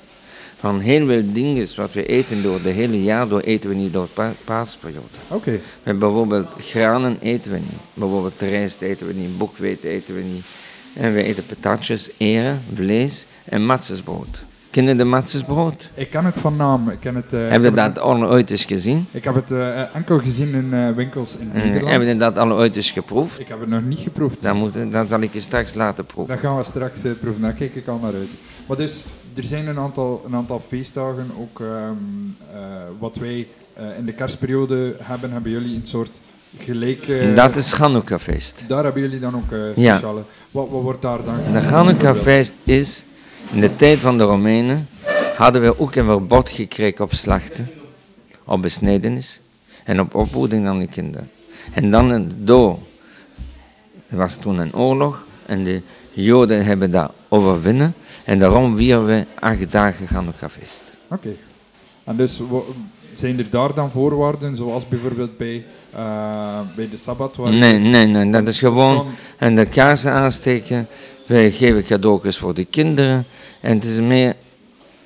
Van 0.60 0.80
heel 0.80 1.08
veel 1.08 1.24
dingen 1.32 1.68
wat 1.76 1.94
we 1.94 2.06
eten 2.06 2.42
door 2.42 2.62
de 2.62 2.70
hele 2.70 3.04
jaar 3.04 3.28
door, 3.28 3.40
eten 3.40 3.70
we 3.70 3.76
niet 3.76 3.94
door 3.94 4.06
de 4.06 4.12
pa 4.14 4.34
paasperiode. 4.44 5.08
Oké, 5.28 5.52
We 5.52 5.60
hebben 5.84 6.10
bijvoorbeeld 6.10 6.48
granen 6.60 7.18
eten 7.22 7.52
we 7.52 7.58
niet. 7.58 7.80
Bijvoorbeeld 7.94 8.40
rijst 8.42 8.82
eten 8.82 9.08
we 9.08 9.14
niet, 9.14 9.38
boekweit 9.38 9.84
eten 9.84 10.16
we 10.16 10.22
niet. 10.22 10.46
En 10.94 11.14
we 11.14 11.24
eten 11.24 11.46
patatjes, 11.46 12.10
eieren, 12.18 12.62
vlees 12.74 13.26
en 13.44 13.66
matzesbrood. 13.66 14.44
Ken 14.72 14.86
je 14.86 14.96
de 14.96 15.04
matzesbrood? 15.04 15.90
ik 15.94 16.10
ken 16.10 16.26
het 16.26 16.38
van 16.38 16.56
naam. 16.56 16.90
Ik, 16.90 16.98
ken 17.00 17.16
het, 17.16 17.34
eh, 17.34 17.40
Heb 17.40 17.52
ik 17.52 17.58
je 17.60 17.66
heb 17.66 17.76
dat 17.76 18.00
al 18.00 18.24
ooit 18.30 18.50
eens 18.50 18.66
gezien? 18.66 19.06
ik 19.12 19.24
heb 19.24 19.36
het 19.36 19.52
eh, 19.52 19.96
enkel 19.96 20.20
gezien 20.20 20.54
in 20.54 20.74
eh, 20.74 20.90
winkels 20.92 21.36
in 21.38 21.52
Eh, 21.54 21.64
Nederland. 21.64 21.92
Heb 21.92 22.04
je 22.04 22.18
dat 22.18 22.38
al 22.38 22.52
ooit 22.52 22.76
eens 22.76 22.92
geproefd? 22.92 23.40
Ik 23.40 23.48
heb 23.48 23.60
het 23.60 23.70
nog 23.70 23.84
niet 23.84 24.00
geproefd. 24.00 24.42
Dan, 24.42 24.58
moet, 24.58 24.74
dan 24.92 25.08
zal 25.08 25.22
ik 25.22 25.34
je 25.34 25.40
straks 25.40 25.74
laten 25.74 26.06
proeven. 26.06 26.36
Dat 26.36 26.44
gaan 26.44 26.58
we 26.58 26.64
straks 26.64 27.00
proeven, 27.20 27.42
daar 27.42 27.54
kijk 27.54 27.76
ik 27.76 27.88
al 27.88 28.00
naar 28.02 28.14
uit. 28.14 28.30
Maar 28.68 28.78
dus, 28.78 29.04
er 29.36 29.44
zijn 29.44 29.68
een 29.68 29.78
aantal, 29.80 30.24
een 30.28 30.36
aantal 30.36 30.60
feestdagen, 30.60 31.26
ook 31.40 31.60
ehm, 31.60 31.70
eh, 32.54 32.60
wat 33.00 33.16
wij 33.16 33.48
in 33.98 34.06
de 34.06 34.14
kerstperiode 34.14 34.96
hebben, 35.02 35.32
hebben 35.32 35.52
jullie 35.52 35.76
een 35.76 35.88
soort 35.88 36.20
gelijke... 36.58 37.32
Dat 37.36 37.56
is 37.56 37.74
Chanukka-feest. 37.74 38.64
Daar 38.68 38.84
hebben 38.84 39.02
jullie 39.02 39.20
dan 39.20 39.36
ook 39.36 39.52
eh 39.52 39.76
Ja. 39.76 39.94
speciale... 39.96 40.22
Wat, 40.52 40.68
wat 40.70 40.82
wordt 40.82 41.02
daar 41.02 41.20
dan 41.24 41.36
De? 41.54 41.60
Chanukka-feest 41.62 42.54
is, 42.64 43.04
in 43.54 43.60
de 43.60 43.76
tijd 43.76 44.00
van 44.00 44.18
de 44.18 44.24
Romeinen, 44.24 44.88
hadden 45.38 45.62
we 45.62 45.80
ook 45.80 45.96
een 45.96 46.06
verbod 46.06 46.50
gekregen 46.50 47.04
op 47.04 47.14
slachten, 47.14 47.72
op 48.44 48.62
besnedenis 48.62 49.40
en 49.84 50.00
op 50.00 50.16
opvoeding 50.16 50.66
van 50.66 50.80
de 50.80 50.88
kinderen. 50.88 51.30
En 51.74 51.92
dan 51.92 52.32
door, 52.38 52.80
er 54.08 54.18
was 54.18 54.36
toen 54.36 54.60
een 54.60 54.76
oorlog 54.76 55.26
en 55.46 55.64
de 55.64 55.82
Joden 56.14 56.66
hebben 56.66 56.92
dat 56.92 57.12
overwinnen. 57.28 57.94
En 58.24 58.40
daarom 58.40 58.76
vieren 58.76 59.06
we 59.06 59.26
acht 59.40 59.72
dagen 59.72 60.08
Chanukka-feest. 60.08 60.84
Oké. 61.08 61.30
En 62.04 62.16
dus 62.16 62.42
zijn 63.14 63.40
er 63.40 63.50
daar 63.50 63.74
dan 63.74 63.92
voorwaarden, 63.92 64.56
zoals 64.56 64.88
bijvoorbeeld 64.88 65.38
bij, 65.38 65.66
eh, 65.92 66.60
bij 66.76 66.90
de 66.90 66.98
Sabbat? 66.98 67.36
Waar 67.36 67.52
Nee, 67.52 67.80
nee, 67.80 68.06
nee, 68.06 68.32
dat 68.32 68.48
is 68.48 68.60
gewoon... 68.60 69.06
En 69.38 69.56
de 69.56 69.66
kaarsen 69.66 70.12
aansteken. 70.12 70.88
Wij 71.32 71.52
geven 71.52 71.84
cadeautjes 71.84 72.38
voor 72.38 72.54
de 72.54 72.66
kinderen. 72.66 73.26
En 73.60 73.76
het 73.76 73.86
is 73.86 74.00
meer 74.00 74.36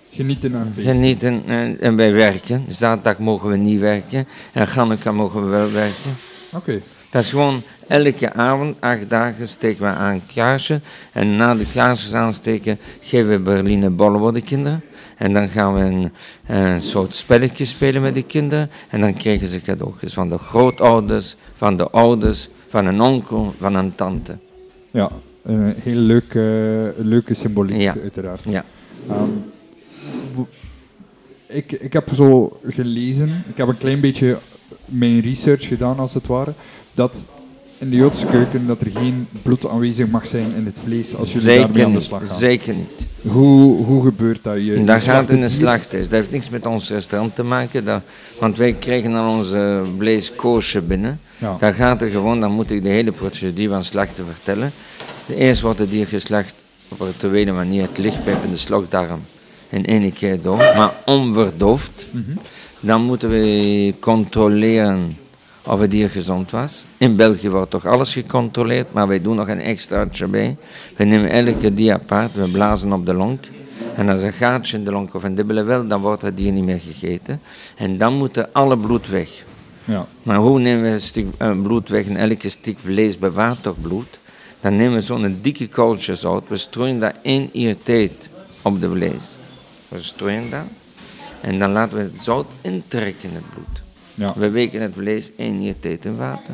Genieten 0.10 0.56
en 0.56 0.72
feesten. 0.74 0.94
genieten 0.94 1.44
en, 1.46 1.80
en 1.80 1.96
wij 1.96 2.14
werken. 2.14 2.66
Zaterdag 2.68 3.20
mogen 3.20 3.50
we 3.50 3.58
niet 3.58 3.80
werken. 3.80 4.28
En 4.52 4.68
Chanukka 4.68 5.12
mogen 5.12 5.44
we 5.44 5.50
wel 5.50 5.72
werken. 5.72 6.16
Oké. 6.54 6.82
Dat 7.10 7.24
is 7.24 7.30
gewoon 7.30 7.62
elke 7.88 8.34
avond, 8.34 8.76
acht 8.80 9.10
dagen, 9.10 9.48
steken 9.48 9.84
we 9.84 9.90
aan 9.90 10.22
kaarsen. 10.34 10.84
En 11.12 11.36
na 11.36 11.56
de 11.56 11.66
kaarsjes 11.74 12.14
aansteken 12.14 12.80
geven 13.02 13.30
we 13.30 13.40
Berliner 13.40 13.96
bollen 13.96 14.20
voor 14.20 14.34
de 14.34 14.42
kinderen. 14.42 14.82
En 15.18 15.34
dan 15.34 15.48
gaan 15.48 15.74
we 15.74 15.80
een, 15.80 16.12
een 16.46 16.82
soort 16.82 17.16
spelletje 17.16 17.66
spelen 17.66 18.02
met 18.02 18.14
de 18.14 18.24
kinderen. 18.24 18.70
En 18.90 19.02
dan 19.02 19.14
krijgen 19.14 19.48
ze 19.48 19.62
cadeautjes 19.62 20.14
van 20.14 20.30
de 20.30 20.38
grootouders, 20.38 21.36
van 21.56 21.78
de 21.78 21.90
ouders, 21.90 22.50
van 22.68 22.86
een 22.86 23.02
onkel, 23.02 23.54
van 23.60 23.76
een 23.76 23.96
tante. 23.96 24.38
Ja, 24.92 25.12
een 25.46 25.74
heel 25.78 25.96
leuk, 26.00 26.34
eh, 26.36 27.04
leuke 27.06 27.34
symboliek, 27.34 27.82
Ja. 27.82 27.96
uiteraard. 28.02 28.42
Ja. 28.46 28.64
Ehm, 29.10 29.30
ik, 31.48 31.72
ik 31.72 31.94
heb 31.94 32.10
zo 32.16 32.60
gelezen, 32.64 33.44
ik 33.50 33.58
heb 33.58 33.68
een 33.68 33.78
klein 33.78 34.00
beetje 34.00 34.38
mijn 34.86 35.20
research 35.22 35.68
gedaan 35.68 36.00
als 36.00 36.14
het 36.14 36.28
ware, 36.28 36.54
dat 36.94 37.24
in 37.78 37.90
de 37.90 37.96
Joodse 37.96 38.26
keuken 38.26 38.68
dat 38.68 38.82
er 38.82 38.92
geen 38.92 39.28
bloed 39.42 39.68
aanwezig 39.68 40.08
mag 40.08 40.28
zijn 40.28 40.56
in 40.58 40.66
het 40.66 40.80
vlees 40.84 41.16
als 41.16 41.32
jullie 41.32 41.46
daarmee 41.48 41.66
Zeker 41.68 41.84
aan 41.86 41.92
de 41.92 41.98
niet. 41.98 42.06
slag 42.08 42.28
gaan. 42.28 42.38
Zeker 42.38 42.74
niet. 42.76 43.06
Hoe, 43.34 43.84
hoe 43.86 44.04
gebeurt 44.04 44.44
dat? 44.44 44.66
Je, 44.66 44.84
Dat 44.84 45.02
gaat 45.02 45.30
in 45.30 45.36
dier- 45.40 45.50
slachthuis. 45.50 46.04
Dat 46.10 46.20
heeft 46.20 46.32
niks 46.32 46.50
met 46.50 46.66
ons 46.66 46.90
restaurant 46.90 47.36
te 47.36 47.44
maken. 47.44 47.86
Dat, 47.86 48.02
want 48.40 48.58
wij 48.58 48.74
krijgen 48.74 49.12
dan 49.12 49.28
onze 49.28 49.84
vlees 49.98 50.36
koosje 50.36 50.82
binnen. 50.82 51.20
Ja. 51.38 51.72
Gaat 51.72 52.02
er 52.02 52.10
gewoon, 52.10 52.40
dan 52.40 52.52
moet 52.52 52.72
ik 52.72 52.84
de 52.84 52.90
hele 52.90 53.12
procedure 53.12 53.70
van 53.70 53.84
slachten 53.84 54.26
vertellen. 54.34 54.72
Eerst 55.30 55.62
wordt 55.62 55.80
het 55.80 55.92
dier 55.92 56.08
geslacht 56.08 56.54
op 56.88 57.00
een 57.00 57.18
tweede 57.18 57.52
manier, 57.52 57.82
het 57.82 57.98
lichtpijp 57.98 58.44
in 58.44 58.52
de 58.52 58.58
slokdarm. 58.58 59.22
In 59.70 59.86
één 59.86 60.14
keer 60.14 60.42
door, 60.42 60.58
maar 60.58 60.94
onverdoofd. 61.06 62.08
Mhm. 62.12 62.32
Dan 62.80 63.02
moeten 63.02 63.30
we 63.30 63.94
controleren 64.00 65.18
of 65.66 65.80
het 65.80 65.92
dier 65.92 66.10
gezond 66.10 66.52
was. 66.52 66.86
In 66.98 67.16
België 67.16 67.50
wordt 67.50 67.72
toch 67.72 67.86
alles 67.86 68.14
gecontroleerd, 68.14 68.94
maar 68.94 69.08
wij 69.08 69.22
doen 69.22 69.36
nog 69.36 69.48
een 69.48 69.62
extraatje 69.62 70.28
bij. 70.28 70.58
We 70.96 71.04
nemen 71.04 71.30
elke 71.30 71.74
dier 71.74 71.94
apart, 71.94 72.34
we 72.34 72.50
blazen 72.52 72.94
op 72.94 73.06
de 73.06 73.14
lonk. 73.14 73.44
En 73.96 74.10
als 74.10 74.22
een 74.22 74.34
gaatje 74.34 74.78
in 74.78 74.84
de 74.84 74.92
lonk 74.92 75.14
of 75.14 75.24
een 75.24 75.36
dubbele 75.36 75.64
wel, 75.64 75.88
dan 75.88 76.02
wordt 76.02 76.22
het 76.22 76.38
dier 76.38 76.52
niet 76.52 76.64
meer 76.64 76.80
gegeten. 76.80 77.42
En 77.78 77.98
dan 77.98 78.14
moet 78.14 78.54
alle 78.54 78.78
bloed 78.78 79.10
weg. 79.10 79.30
Ja. 79.84 80.08
Maar 80.24 80.38
hoe 80.38 80.60
nemen 80.60 80.84
we 80.84 80.90
een 80.90 81.02
stuk 81.02 81.26
eh, 81.38 81.62
bloed 81.62 81.90
weg 81.90 82.08
en 82.08 82.18
elke 82.18 82.50
stuk 82.50 82.80
vlees 82.80 83.18
bewaart 83.18 83.64
toch 83.64 83.82
bloed? 83.82 84.20
Dan 84.66 84.76
nemen 84.76 84.94
we 84.94 85.02
zo'n 85.02 85.40
dikke 85.42 85.68
kooltje 85.68 86.16
zout, 86.16 86.48
we 86.48 86.56
strooien 86.56 87.00
dat 87.00 87.14
één 87.22 87.60
uur 87.60 87.78
tijd 87.84 88.30
op 88.62 88.82
de 88.82 88.90
vlees. 88.90 89.38
We 89.88 90.02
strooien 90.02 90.50
dat 90.50 90.66
en 91.42 91.60
dan 91.60 91.72
laten 91.72 91.98
we 91.98 92.04
het 92.04 92.22
zout 92.22 92.48
intrekken 92.62 93.30
in 93.30 93.36
het 93.36 93.50
bloed. 93.50 93.82
Ja. 94.14 94.34
We 94.36 94.50
weken 94.50 94.82
het 94.82 94.94
vlees 94.94 95.32
één 95.36 95.64
uur 95.64 95.80
tijd 95.80 96.06
in 96.06 96.18
water. 96.18 96.54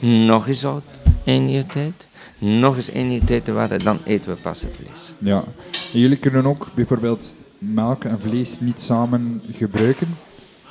Nog 0.00 0.48
eens 0.48 0.60
zout, 0.60 0.84
één 1.24 1.50
uur 1.50 1.66
tijd. 1.66 2.06
Nog 2.38 2.76
eens 2.76 2.90
één 2.90 3.10
uur 3.10 3.24
tijd 3.24 3.48
in 3.48 3.54
water, 3.54 3.82
dan 3.82 3.98
eten 4.04 4.34
we 4.34 4.40
pas 4.40 4.62
het 4.62 4.76
vlees. 4.76 5.12
ja. 5.18 5.44
En 5.92 6.00
jullie 6.00 6.18
kunnen 6.18 6.46
ook 6.46 6.66
bijvoorbeeld 6.74 7.34
melk 7.58 8.04
en 8.04 8.20
vlees 8.20 8.60
niet 8.60 8.80
samen 8.80 9.42
gebruiken. 9.52 10.16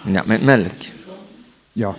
Ja, 0.06 0.24
met 0.26 0.44
melk. 0.44 0.82
Ja, 1.72 1.96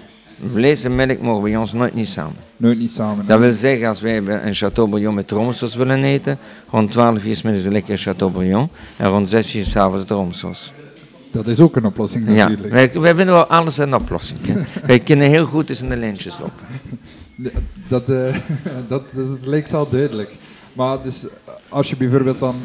Vlees 0.50 0.84
en 0.84 0.94
melk 0.94 1.20
mogen 1.20 1.42
bij 1.42 1.56
ons 1.56 1.72
nooit 1.72 1.94
niet 1.94 2.08
samen. 2.08 2.36
nooit 2.56 2.78
niet 2.78 2.90
samen. 2.90 3.26
Dat 3.26 3.40
wil 3.40 3.52
zeggen, 3.52 3.88
als 3.88 4.00
wij 4.00 4.16
een 4.16 4.54
Chateaubriand 4.54 5.14
met 5.14 5.30
roomsos 5.30 5.74
willen 5.74 6.04
eten, 6.04 6.38
rond 6.70 6.90
12 6.90 7.24
uur 7.24 7.40
middags 7.44 7.64
een 7.64 7.72
lekker 7.72 7.96
Chateaubriand 7.96 8.70
en 8.96 9.08
rond 9.08 9.28
6 9.28 9.54
uur 9.54 9.64
s'avonds 9.64 10.06
de. 10.06 10.70
Dat 11.32 11.46
is 11.46 11.60
ook 11.60 11.76
een 11.76 11.84
oplossing 11.84 12.28
Ja, 12.28 12.32
natuurlijk. 12.48 12.72
wij, 12.72 13.00
wij 13.00 13.14
vinden 13.14 13.34
wel 13.34 13.46
alles 13.46 13.78
een 13.78 13.94
oplossing. 13.94 14.40
wij 14.86 14.98
kunnen 14.98 15.28
heel 15.28 15.44
goed 15.44 15.66
tussen 15.66 15.88
de 15.88 15.96
lijntjes 15.96 16.38
lopen. 16.38 16.66
Dat, 17.88 18.10
eh, 18.10 18.34
dat, 18.88 19.02
dat, 19.14 19.46
lijkt 19.46 19.74
al 19.74 19.88
duidelijk. 19.88 20.30
Maar 20.72 21.02
dus, 21.02 21.26
als 21.68 21.90
je 21.90 21.96
bijvoorbeeld 21.96 22.40
dan 22.40 22.56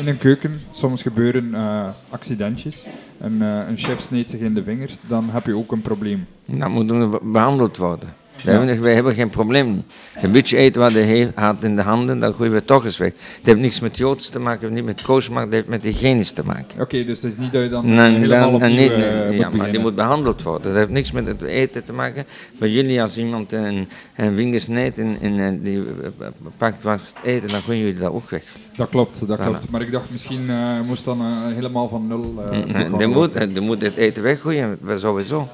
in 0.00 0.08
een 0.08 0.18
keuken, 0.18 0.60
soms 0.72 1.02
gebeuren 1.02 1.54
eh, 1.54 1.88
accidentjes, 2.08 2.86
en 3.18 3.42
eh, 3.42 3.68
een 3.68 3.78
chef 3.78 4.00
snijdt 4.00 4.30
zich 4.30 4.40
in 4.40 4.54
de 4.54 4.64
vingers, 4.64 4.96
dan 5.08 5.24
heb 5.30 5.46
je 5.46 5.56
ook 5.56 5.72
een 5.72 5.80
probleem. 5.80 6.26
Dat 6.44 6.68
moet 6.68 7.32
behandeld 7.32 7.76
worden. 7.76 8.08
Dat 8.44 8.54
hebben 8.54 8.80
we- 8.82 8.90
hebben 8.90 9.14
geen 9.14 9.30
probleem 9.30 9.70
niet. 9.70 9.84
Een 10.22 10.32
beetje 10.32 10.56
eten 10.56 10.80
wat 10.80 10.92
hij 10.92 11.32
had 11.34 11.64
in 11.64 11.76
de 11.76 11.82
handen, 11.82 12.18
dan 12.20 12.34
gooien 12.34 12.52
we 12.52 12.64
toch 12.64 12.84
eens 12.84 12.96
weg. 12.98 13.12
Het 13.36 13.46
heeft 13.46 13.58
niks 13.58 13.80
met 13.80 13.96
Joods 13.96 14.28
te 14.28 14.38
maken, 14.38 14.72
niet 14.72 14.84
met 14.84 15.02
koos, 15.02 15.28
maar 15.28 15.42
het 15.42 15.52
heeft 15.52 15.66
met 15.68 15.84
hygiënisch 15.84 16.30
te 16.32 16.44
maken. 16.44 16.80
Oké, 16.80 17.04
dus 17.04 17.16
het 17.22 17.32
is 17.32 17.36
niet 17.38 17.52
dat 17.52 17.62
je 17.62 17.68
dan 17.68 17.94
Nee, 17.94 18.10
helemaal 18.18 18.40
dan- 18.50 18.54
opnieuw 18.54 18.74
nee, 18.76 18.92
eh, 19.04 19.26
moet 19.26 19.36
ja, 19.36 19.50
maar 19.50 19.70
die 19.70 19.80
moet 19.80 19.94
behandeld 19.94 20.42
worden. 20.42 20.62
Dat 20.66 20.74
heeft 20.76 20.88
niks 20.90 21.12
met 21.12 21.26
het 21.26 21.42
eten 21.42 21.84
te 21.84 21.92
maken. 21.92 22.24
Bij 22.58 22.68
jullie, 22.68 23.00
als 23.02 23.16
iemand 23.18 23.52
een, 23.52 23.88
een 24.16 24.36
vinger 24.36 24.60
snijdt 24.60 24.98
en, 24.98 25.16
en, 25.20 25.40
en 25.40 25.62
die 25.62 25.78
eh, 26.18 26.26
pakt 26.56 26.82
wat 26.82 27.00
het 27.00 27.14
eten, 27.24 27.48
dan 27.48 27.60
gooien 27.62 27.80
jullie 27.80 28.00
dat 28.00 28.12
ook 28.12 28.30
weg. 28.30 28.42
Dat 28.76 28.88
klopt, 28.88 29.26
dat 29.26 29.38
Voilà. 29.38 29.42
klopt. 29.44 29.70
Maar 29.70 29.80
ik 29.80 29.92
dacht 29.92 30.10
misschien 30.10 30.50
eh, 30.50 30.80
moest 30.86 31.04
dan 31.04 31.20
eh, 31.20 31.54
helemaal 31.54 31.88
van 31.88 32.06
nul. 32.06 32.34
eh, 32.50 32.64
Nee, 32.64 32.90
die, 32.98 33.06
moet, 33.06 33.32
die 33.54 33.60
moet 33.60 33.82
het 33.82 33.96
eten 33.96 34.22
weggooien, 34.22 34.78
we 34.80 34.98
sowieso. 34.98 35.48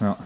Ja. 0.00 0.16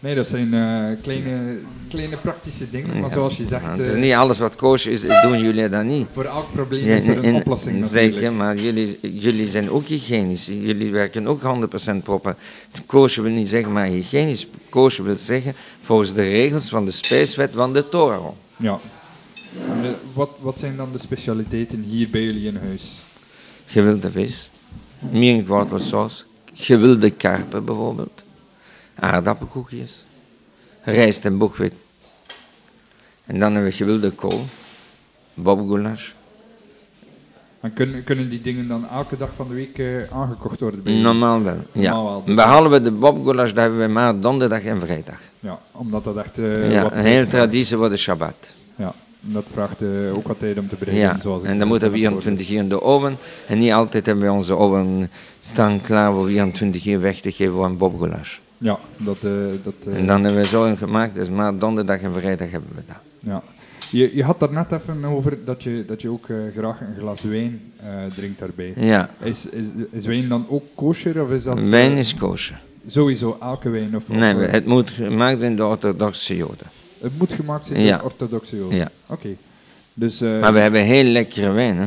Nee, 0.00 0.14
dat 0.14 0.28
zijn 0.28 0.54
eh, 0.54 1.02
kleine, 1.02 1.58
kleine 1.88 2.16
praktische 2.16 2.70
dingen, 2.70 3.00
maar 3.00 3.10
zoals 3.10 3.36
je 3.36 3.46
zegt, 3.46 3.64
Ja, 3.64 3.70
het 3.70 3.86
is 3.88 3.94
eh, 3.94 4.00
niet 4.00 4.12
alles 4.12 4.38
wat 4.38 4.56
koosje 4.56 4.90
is, 4.90 5.00
doen 5.00 5.40
jullie 5.42 5.68
dat 5.68 5.84
niet. 5.84 6.06
voor 6.12 6.24
elk 6.24 6.52
probleem 6.52 6.86
is 6.86 7.06
er 7.06 7.16
een 7.16 7.22
en- 7.24 7.34
oplossing 7.34 7.78
natuurlijk. 7.80 8.14
Zeker, 8.14 8.32
maar 8.32 8.56
jullie, 8.56 8.98
jullie 9.02 9.50
zijn 9.50 9.70
ook 9.70 9.86
hygiënisch. 9.86 10.46
Jullie 10.46 10.90
werken 10.92 11.26
ook 11.26 11.40
100% 11.42 12.02
proper. 12.02 12.36
Koosje 12.86 13.22
wil 13.22 13.32
niet 13.32 13.48
zeggen 13.48 13.72
maar 13.72 13.86
hygiënisch. 13.86 14.46
Koosje 14.68 15.02
wil 15.02 15.16
zeggen 15.16 15.54
volgens 15.82 16.12
de 16.12 16.22
regels 16.22 16.68
van 16.68 16.84
de 16.84 16.90
spijswet 16.90 17.50
van 17.54 17.72
de 17.72 17.88
Torah. 17.88 18.24
Ja. 18.56 18.78
De- 19.82 19.94
wat, 20.14 20.30
wat 20.40 20.58
zijn 20.58 20.76
dan 20.76 20.88
de 20.92 20.98
specialiteiten 20.98 21.82
hier 21.82 22.08
bij 22.10 22.22
jullie 22.22 22.46
in 22.46 22.56
huis? 22.56 22.92
Gewilde 23.66 24.10
vis, 24.10 24.50
mierkwortelsaus, 25.10 26.26
gewilde 26.54 27.10
karpen 27.10 27.64
bijvoorbeeld, 27.64 28.22
aardappelkoekjes, 28.98 30.04
rijst 30.82 31.24
en 31.24 31.38
boegwit. 31.38 31.74
En 33.26 33.38
dan 33.38 33.52
hebben 33.52 33.70
we 33.70 33.76
gewilde 33.76 34.10
kool, 34.10 34.44
bobgoulash. 35.34 36.10
En 37.60 37.72
kunnen, 37.72 38.04
kunnen 38.04 38.28
die 38.28 38.40
dingen 38.40 38.68
dan 38.68 38.88
elke 38.88 39.16
dag 39.16 39.30
van 39.36 39.48
de 39.48 39.54
week 39.54 39.78
eh, 39.78 40.16
aangekocht 40.16 40.60
worden 40.60 40.82
bij? 40.82 40.92
Normaal 40.92 41.42
wel, 41.42 41.56
ja. 41.72 41.92
Normaal 41.92 42.04
wel, 42.04 42.24
dus- 42.24 42.34
Behalve 42.34 42.82
de 42.82 42.90
bobgoulash, 42.90 43.48
dat 43.48 43.56
hebben 43.58 43.78
we 43.80 43.86
maar 43.86 44.20
donderdag 44.20 44.62
en 44.62 44.80
vrijdag. 44.80 45.18
Ja, 45.40 45.58
omdat 45.72 46.04
dat 46.04 46.16
echt 46.16 46.36
ja, 46.36 46.82
wat 46.82 46.92
een 46.92 47.04
hele 47.04 47.26
traditie 47.26 47.76
voor 47.76 47.88
de 47.88 47.96
Shabbat. 47.96 48.54
Ja, 48.76 48.94
dat 49.20 49.48
vraagt 49.52 49.82
eh, 49.82 50.16
ook 50.16 50.28
wat 50.28 50.38
tijd 50.38 50.58
om 50.58 50.68
te 50.68 50.76
bereiden. 50.78 51.06
Ja, 51.06 51.20
zoals 51.20 51.42
en 51.42 51.58
dan 51.58 51.68
moet 51.68 51.82
er 51.82 51.90
net 51.90 52.00
hoorde. 52.00 52.22
24 52.22 52.50
uur 52.50 52.58
in 52.58 52.68
de 52.68 52.82
oven. 52.82 53.16
En 53.46 53.58
niet 53.58 53.72
altijd 53.72 54.06
hebben 54.06 54.24
we 54.24 54.32
onze 54.32 54.56
oven 54.56 55.10
staan 55.40 55.80
klaar 55.80 56.12
voor 56.12 56.26
24 56.26 56.86
uur 56.86 57.00
weg 57.00 57.20
te 57.20 57.32
geven 57.32 57.58
een 57.58 57.76
bobgoulash. 57.76 58.38
Ja, 58.58 58.78
dat... 58.96 59.16
eh, 59.22 59.30
dat 59.62 59.74
eh, 59.88 59.96
En 59.98 60.06
dan 60.06 60.24
hebben 60.24 60.42
we 60.42 60.46
zo 60.48 60.64
een 60.64 60.76
gemaakt, 60.76 61.14
dus 61.14 61.30
maar 61.30 61.58
donderdag 61.58 62.00
en 62.00 62.12
vrijdag 62.12 62.50
hebben 62.50 62.70
we 62.74 62.82
dat. 62.86 62.96
ja. 63.18 63.42
Je, 63.90 64.16
je 64.16 64.22
had 64.24 64.40
daar 64.40 64.52
net 64.52 64.72
even 64.72 65.04
over 65.04 65.38
dat 65.44 65.62
je, 65.62 65.84
dat 65.86 66.02
je 66.02 66.08
ook 66.10 66.28
eh, 66.28 66.36
graag 66.56 66.80
een 66.80 66.94
glas 66.98 67.22
wijn 67.22 67.72
drinkt 68.16 68.38
daarbij. 68.38 68.72
Ja, 68.76 69.10
Is, 69.22 69.46
is, 69.48 69.66
is 69.90 70.06
wijn 70.06 70.28
dan 70.28 70.46
ook 70.48 70.64
kosher 70.74 71.22
of 71.22 71.30
is 71.30 71.42
dat... 71.42 71.68
wijn 71.68 71.96
is 71.96 72.14
kosher. 72.14 72.60
Sowieso, 72.88 73.36
elke 73.40 73.68
wijn? 73.68 73.96
Of, 73.96 74.08
Nee, 74.08 74.34
het 74.34 74.66
moet 74.66 74.90
gemaakt 74.90 75.40
zijn 75.40 75.56
door 75.56 75.68
orthodoxe 75.70 76.36
joden. 76.36 76.66
het 77.00 77.12
moet 77.18 77.32
gemaakt 77.32 77.66
zijn 77.66 77.80
Ja. 77.80 77.96
door 77.96 78.04
orthodoxe 78.06 78.56
joden? 78.56 78.76
Ja. 78.76 78.90
Oké. 79.06 79.28
Dus 79.94 80.20
Maar 80.20 80.52
we 80.52 80.58
hebben 80.58 80.82
heel 80.84 81.04
lekkere 81.04 81.50
wijn, 81.50 81.76
hè. 81.76 81.86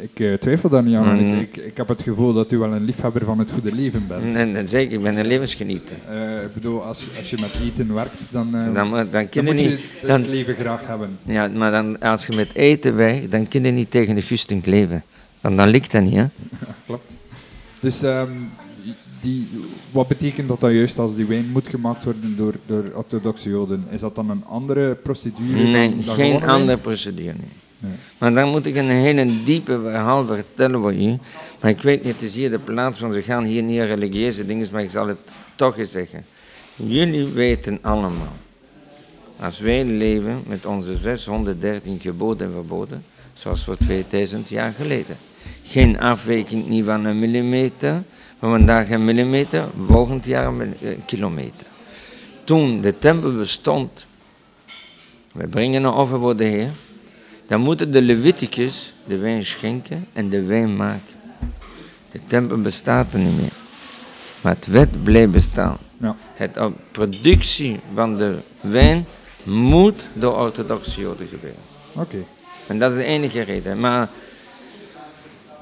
Ik 0.00 0.20
eh, 0.20 0.32
twijfel 0.32 0.68
daar 0.68 0.82
niet 0.82 0.96
aan. 0.96 1.04
want 1.06 1.20
Mm. 1.20 1.38
Ik, 1.38 1.56
ik, 1.56 1.64
ik 1.64 1.76
heb 1.76 1.88
het 1.88 2.02
gevoel 2.02 2.32
dat 2.32 2.52
u 2.52 2.58
wel 2.58 2.72
een 2.72 2.84
liefhebber 2.84 3.24
van 3.24 3.38
het 3.38 3.50
goede 3.50 3.74
leven 3.74 4.06
bent. 4.08 4.34
En, 4.34 4.56
en 4.56 4.68
zeker, 4.68 4.92
ik 4.96 5.02
ben 5.02 5.16
een 5.16 5.26
levensgenieter. 5.26 5.96
Eh, 6.08 6.42
ik 6.42 6.54
bedoel, 6.54 6.82
als, 6.82 7.06
als 7.18 7.30
je 7.30 7.36
met 7.40 7.50
eten 7.62 7.94
werkt, 7.94 8.20
dan, 8.30 8.54
eh, 8.56 8.74
Dan, 8.74 8.88
je 9.30 9.42
moet 9.42 9.60
je 9.60 9.68
niet... 9.68 9.80
het 9.98 10.08
Dan, 10.08 10.28
leven 10.30 10.54
graag 10.54 10.86
hebben. 10.86 11.18
ja, 11.22 11.48
maar 11.48 11.70
dan, 11.70 11.98
als 11.98 12.26
je 12.26 12.36
met 12.36 12.54
eten 12.54 12.96
werkt, 12.96 13.30
dan 13.30 13.48
kun 13.48 13.64
je 13.64 13.70
niet 13.70 13.90
tegen 13.90 14.14
de 14.14 14.20
gusting 14.22 14.66
leven. 14.66 15.02
Dan, 15.40 15.56
dan 15.56 15.68
lukt 15.68 15.92
dat 15.92 16.02
niet, 16.02 16.14
hè. 16.14 16.24
Klopt. 16.86 17.16
Dus 17.80 18.02
ehm, 18.02 18.30
die, 19.20 19.48
wat 19.90 20.08
betekent 20.08 20.48
dat 20.48 20.60
dan 20.60 20.74
juist 20.74 20.98
als 20.98 21.14
die 21.14 21.24
wijn 21.26 21.50
moet 21.52 21.68
gemaakt 21.68 22.04
worden 22.04 22.34
door, 22.36 22.54
door 22.66 22.84
orthodoxe 22.94 23.48
joden? 23.48 23.84
Is 23.90 24.00
dat 24.00 24.14
dan 24.14 24.30
een 24.30 24.44
andere 24.44 24.94
procedure? 24.94 25.62
Nee, 25.62 25.94
geen 26.02 26.42
andere 26.42 26.78
procedure. 26.78 27.32
nee. 27.36 27.48
Maar 28.18 28.34
dan 28.34 28.48
moet 28.48 28.66
ik 28.66 28.76
een 28.76 28.90
hele 28.90 29.42
diepe 29.44 29.80
verhaal 29.80 30.24
vertellen 30.26 30.80
voor 30.80 30.94
u. 30.94 31.18
Maar 31.60 31.70
ik 31.70 31.82
weet 31.82 32.04
niet, 32.04 32.12
het 32.12 32.22
is 32.22 32.34
hier 32.34 32.50
de 32.50 32.58
plaats 32.58 32.98
van, 32.98 33.12
ze 33.12 33.22
gaan 33.22 33.44
hier 33.44 33.62
niet 33.62 33.80
religieuze 33.80 34.46
dingen, 34.46 34.68
maar 34.72 34.82
ik 34.82 34.90
zal 34.90 35.08
het 35.08 35.18
toch 35.54 35.78
eens 35.78 35.90
zeggen. 35.90 36.24
Jullie 36.76 37.26
weten 37.26 37.78
allemaal, 37.82 38.36
als 39.40 39.60
wij 39.60 39.84
leven 39.84 40.42
met 40.46 40.66
onze 40.66 40.96
613 40.96 42.00
geboden 42.00 42.46
en 42.46 42.52
verboden, 42.52 43.04
zoals 43.32 43.64
voor 43.64 43.76
2000 43.76 44.48
jaar 44.48 44.72
geleden. 44.72 45.16
Geen 45.64 46.00
afwijking 46.00 46.66
niet 46.66 46.84
van 46.84 47.04
een 47.04 47.18
millimeter, 47.18 48.02
maar 48.38 48.50
vandaag 48.50 48.90
een 48.90 49.04
millimeter, 49.04 49.68
volgend 49.86 50.24
jaar 50.24 50.46
een 50.46 50.74
eh, 50.82 50.98
kilometer. 51.06 51.66
Toen 52.44 52.80
de 52.80 52.98
tempel 52.98 53.36
bestond, 53.36 54.06
wij 55.32 55.46
brengen 55.46 55.84
een 55.84 55.92
offer 55.92 56.18
voor 56.18 56.36
de 56.36 56.44
Heer, 56.44 56.70
dan 57.50 57.60
moeten 57.60 57.92
de 57.92 58.02
Leviticus 58.02 58.92
de 59.06 59.16
wijn 59.16 59.44
schenken 59.44 60.06
en 60.12 60.28
de 60.28 60.42
wijn 60.42 60.76
maken. 60.76 61.14
De 62.10 62.20
tempel 62.26 62.60
bestaat 62.60 63.12
er 63.12 63.18
niet 63.18 63.40
meer. 63.40 63.52
Maar 64.40 64.54
het 64.54 64.66
wet 64.66 65.04
blijft 65.04 65.32
bestaan. 65.32 65.78
Ja. 65.96 66.16
Het 66.34 66.56
uh, 66.56 66.66
productie 66.90 67.80
van 67.94 68.16
de 68.16 68.36
wijn 68.60 69.06
moet 69.42 70.06
door 70.12 70.36
orthodoxe 70.36 71.00
joden 71.00 71.28
gebeuren. 71.28 71.60
Oké. 71.92 72.16
En 72.66 72.78
dat 72.78 72.90
is 72.90 72.96
de 72.96 73.04
enige 73.04 73.40
reden. 73.40 73.80
Maar 73.80 74.08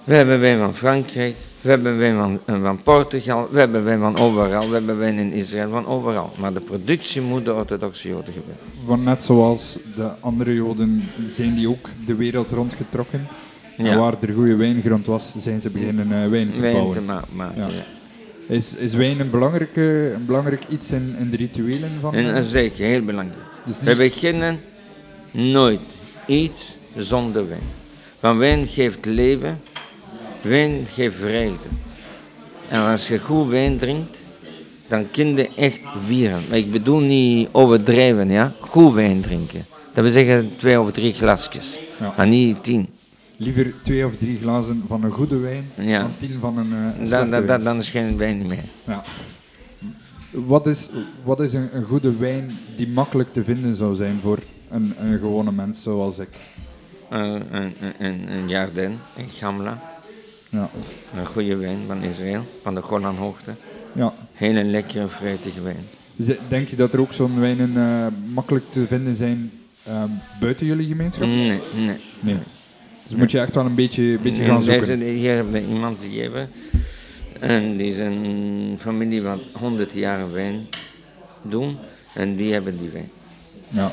we 0.04 0.14
hebben 0.14 0.40
wijn 0.40 0.59
van 0.59 0.75
Frankrijk, 0.75 1.37
we 1.61 1.71
hebben 1.71 1.99
wijn 1.99 2.17
van, 2.17 2.41
eh, 2.45 2.62
van 2.62 2.83
Portugal, 2.83 3.49
we 3.50 3.59
hebben 3.59 3.85
wijn 3.85 4.00
van 4.00 4.17
overal, 4.19 4.69
we 4.69 4.75
hebben 4.75 4.99
wijn 4.99 5.19
in 5.19 5.33
Israël 5.33 5.71
van 5.71 5.87
overal. 5.87 6.31
Maar 6.41 6.53
de 6.53 6.61
productie 6.61 7.21
moet 7.23 7.45
door 7.45 7.55
orthodoxe 7.57 8.09
joden 8.09 8.33
gebeuren. 8.33 8.62
Want 8.85 9.05
net 9.05 9.25
zoals 9.25 9.77
de 9.97 10.09
andere 10.21 10.55
joden 10.55 11.05
zijn 11.27 11.55
die 11.55 11.69
ook 11.69 11.88
de 12.07 12.15
wereld 12.15 12.50
rondgetrokken. 12.50 13.27
En 13.77 13.85
Ja. 13.85 13.97
waar 13.99 14.15
er 14.21 14.33
goede 14.33 14.57
wijngrond 14.57 15.07
was, 15.07 15.35
zijn 15.38 15.61
ze 15.61 15.71
beginnen 15.71 16.12
eh, 16.23 16.29
wijn 16.29 16.53
te 16.55 16.61
Wijn 16.61 16.73
bouwen. 16.75 16.97
te 16.97 17.03
ma- 17.03 17.25
maken. 17.33 17.61
Ja. 17.62 17.67
Ja. 17.69 18.55
Is, 18.55 18.75
is 18.75 18.95
wijn 18.95 19.21
een, 19.21 19.31
belangrijke, 19.31 20.12
een 20.15 20.27
belangrijk 20.27 20.62
iets 20.69 20.91
in, 20.91 21.15
in 21.19 21.31
de 21.31 21.37
rituelen 21.37 21.91
van? 22.00 22.15
En 22.15 22.35
eh, 22.35 22.43
zeker 22.43 22.85
heel 22.85 23.03
belangrijk. 23.05 23.43
dus 23.67 23.81
We 23.81 23.97
beginnen 23.97 24.61
nooit 25.31 25.81
iets 26.27 26.77
zonder 26.97 27.49
wijn. 27.49 27.61
Want 28.21 28.38
wijn 28.38 28.67
geeft 28.67 29.05
leven, 29.07 29.61
wijn 30.42 30.87
geeft 30.87 31.16
vreugde. 31.16 31.68
En 32.68 32.80
als 32.80 33.09
je 33.09 33.18
goed 33.18 33.49
wijn 33.49 33.78
drinkt, 33.78 34.16
dan 34.88 35.11
kun 35.11 35.37
je 35.37 35.49
echt 35.57 35.80
vieren. 36.07 36.42
Maar 36.49 36.59
ik 36.59 36.71
bedoel 36.71 37.00
niet 37.00 37.49
overdrijven, 37.52 38.30
ja. 38.30 38.52
Goed 38.61 38.95
wijn 38.95 39.21
drinken. 39.21 39.64
Dat 39.92 40.04
wil 40.04 40.12
zeggen 40.12 40.50
twee 40.57 40.80
of 40.80 40.90
drie 40.92 41.12
glasjes, 41.12 41.78
Ja. 42.00 42.14
maar 42.16 42.26
niet 42.26 42.62
tien. 42.64 42.88
liever 43.37 43.75
twee 43.83 44.07
of 44.07 44.16
drie 44.16 44.38
glazen 44.42 44.85
van 44.87 45.04
een 45.04 45.11
goede 45.11 45.38
wijn 45.38 45.71
Ja. 45.75 46.00
dan 46.00 46.11
tien 46.18 46.37
van 46.40 46.59
een, 46.59 46.73
een 46.73 47.11
Dan, 47.11 47.30
dan, 47.30 47.47
dan, 47.47 47.64
dan 47.64 47.76
is 47.78 47.90
geen 47.90 48.16
wijn 48.16 48.47
meer. 48.47 48.64
Ja. 48.85 49.02
Wat 50.30 50.66
is, 50.66 50.88
wat 51.25 51.40
is 51.40 51.52
een, 51.52 51.68
een 51.73 51.85
goede 51.85 52.16
wijn 52.16 52.50
die 52.76 52.88
makkelijk 52.88 53.33
te 53.33 53.45
vinden 53.45 53.75
zou 53.75 53.95
zijn 53.95 54.18
voor 54.23 54.38
een, 54.71 54.95
een 55.00 55.18
gewone 55.18 55.52
mens 55.52 55.83
zoals 55.83 56.18
ik? 56.18 56.28
Een, 57.09 57.42
een, 57.57 57.73
een, 57.99 58.33
een 58.33 58.49
Jardin, 58.49 58.99
een 59.16 59.30
Gamla, 59.30 59.83
Ja. 60.49 60.71
een 61.17 61.26
goede 61.26 61.57
wijn 61.57 61.78
van 61.87 62.02
Israël, 62.02 62.45
van 62.62 62.75
de 62.75 62.83
Golanhoogte. 62.83 63.55
ja. 63.93 64.14
Hele 64.33 64.64
lekkere, 64.64 65.09
fruitige 65.09 65.62
wijn. 65.62 65.85
Dus 66.17 66.37
denk 66.49 66.69
je 66.69 66.76
dat 66.76 66.93
er 66.93 67.00
ook 67.00 67.12
zo'n 67.12 67.40
wijnen 67.40 67.76
eh, 67.76 68.07
makkelijk 68.35 68.64
te 68.71 68.87
vinden 68.87 69.17
zijn 69.17 69.50
eh, 69.83 70.02
buiten 70.40 70.67
jullie 70.67 70.87
gemeenschap? 70.87 71.26
Nee, 71.26 71.61
nee. 71.76 71.97
Nee. 72.21 72.37
Dus 73.07 73.17
moet 73.17 73.31
je 73.31 73.40
echt 73.40 73.55
wel 73.55 73.64
een 73.67 73.75
beetje, 73.75 74.19
beetje 74.23 74.45
gaan 74.45 74.57
En 74.57 74.62
zoeken. 74.62 75.00
Hier 75.00 75.35
hebben 75.35 75.52
we 75.52 75.67
iemand 75.67 76.00
die 76.00 76.21
hebben. 76.21 76.50
En 77.40 77.77
die 77.77 77.90
is 77.90 77.99
een 77.99 78.77
familie 78.81 79.23
wat 79.23 79.40
100 79.53 79.92
jaar 79.92 80.33
wijn 80.33 80.66
doen. 81.42 81.77
En 82.14 82.37
die 82.37 82.53
hebben 82.53 82.79
die 82.79 82.88
wijn. 82.88 83.11
Ja. 83.68 83.92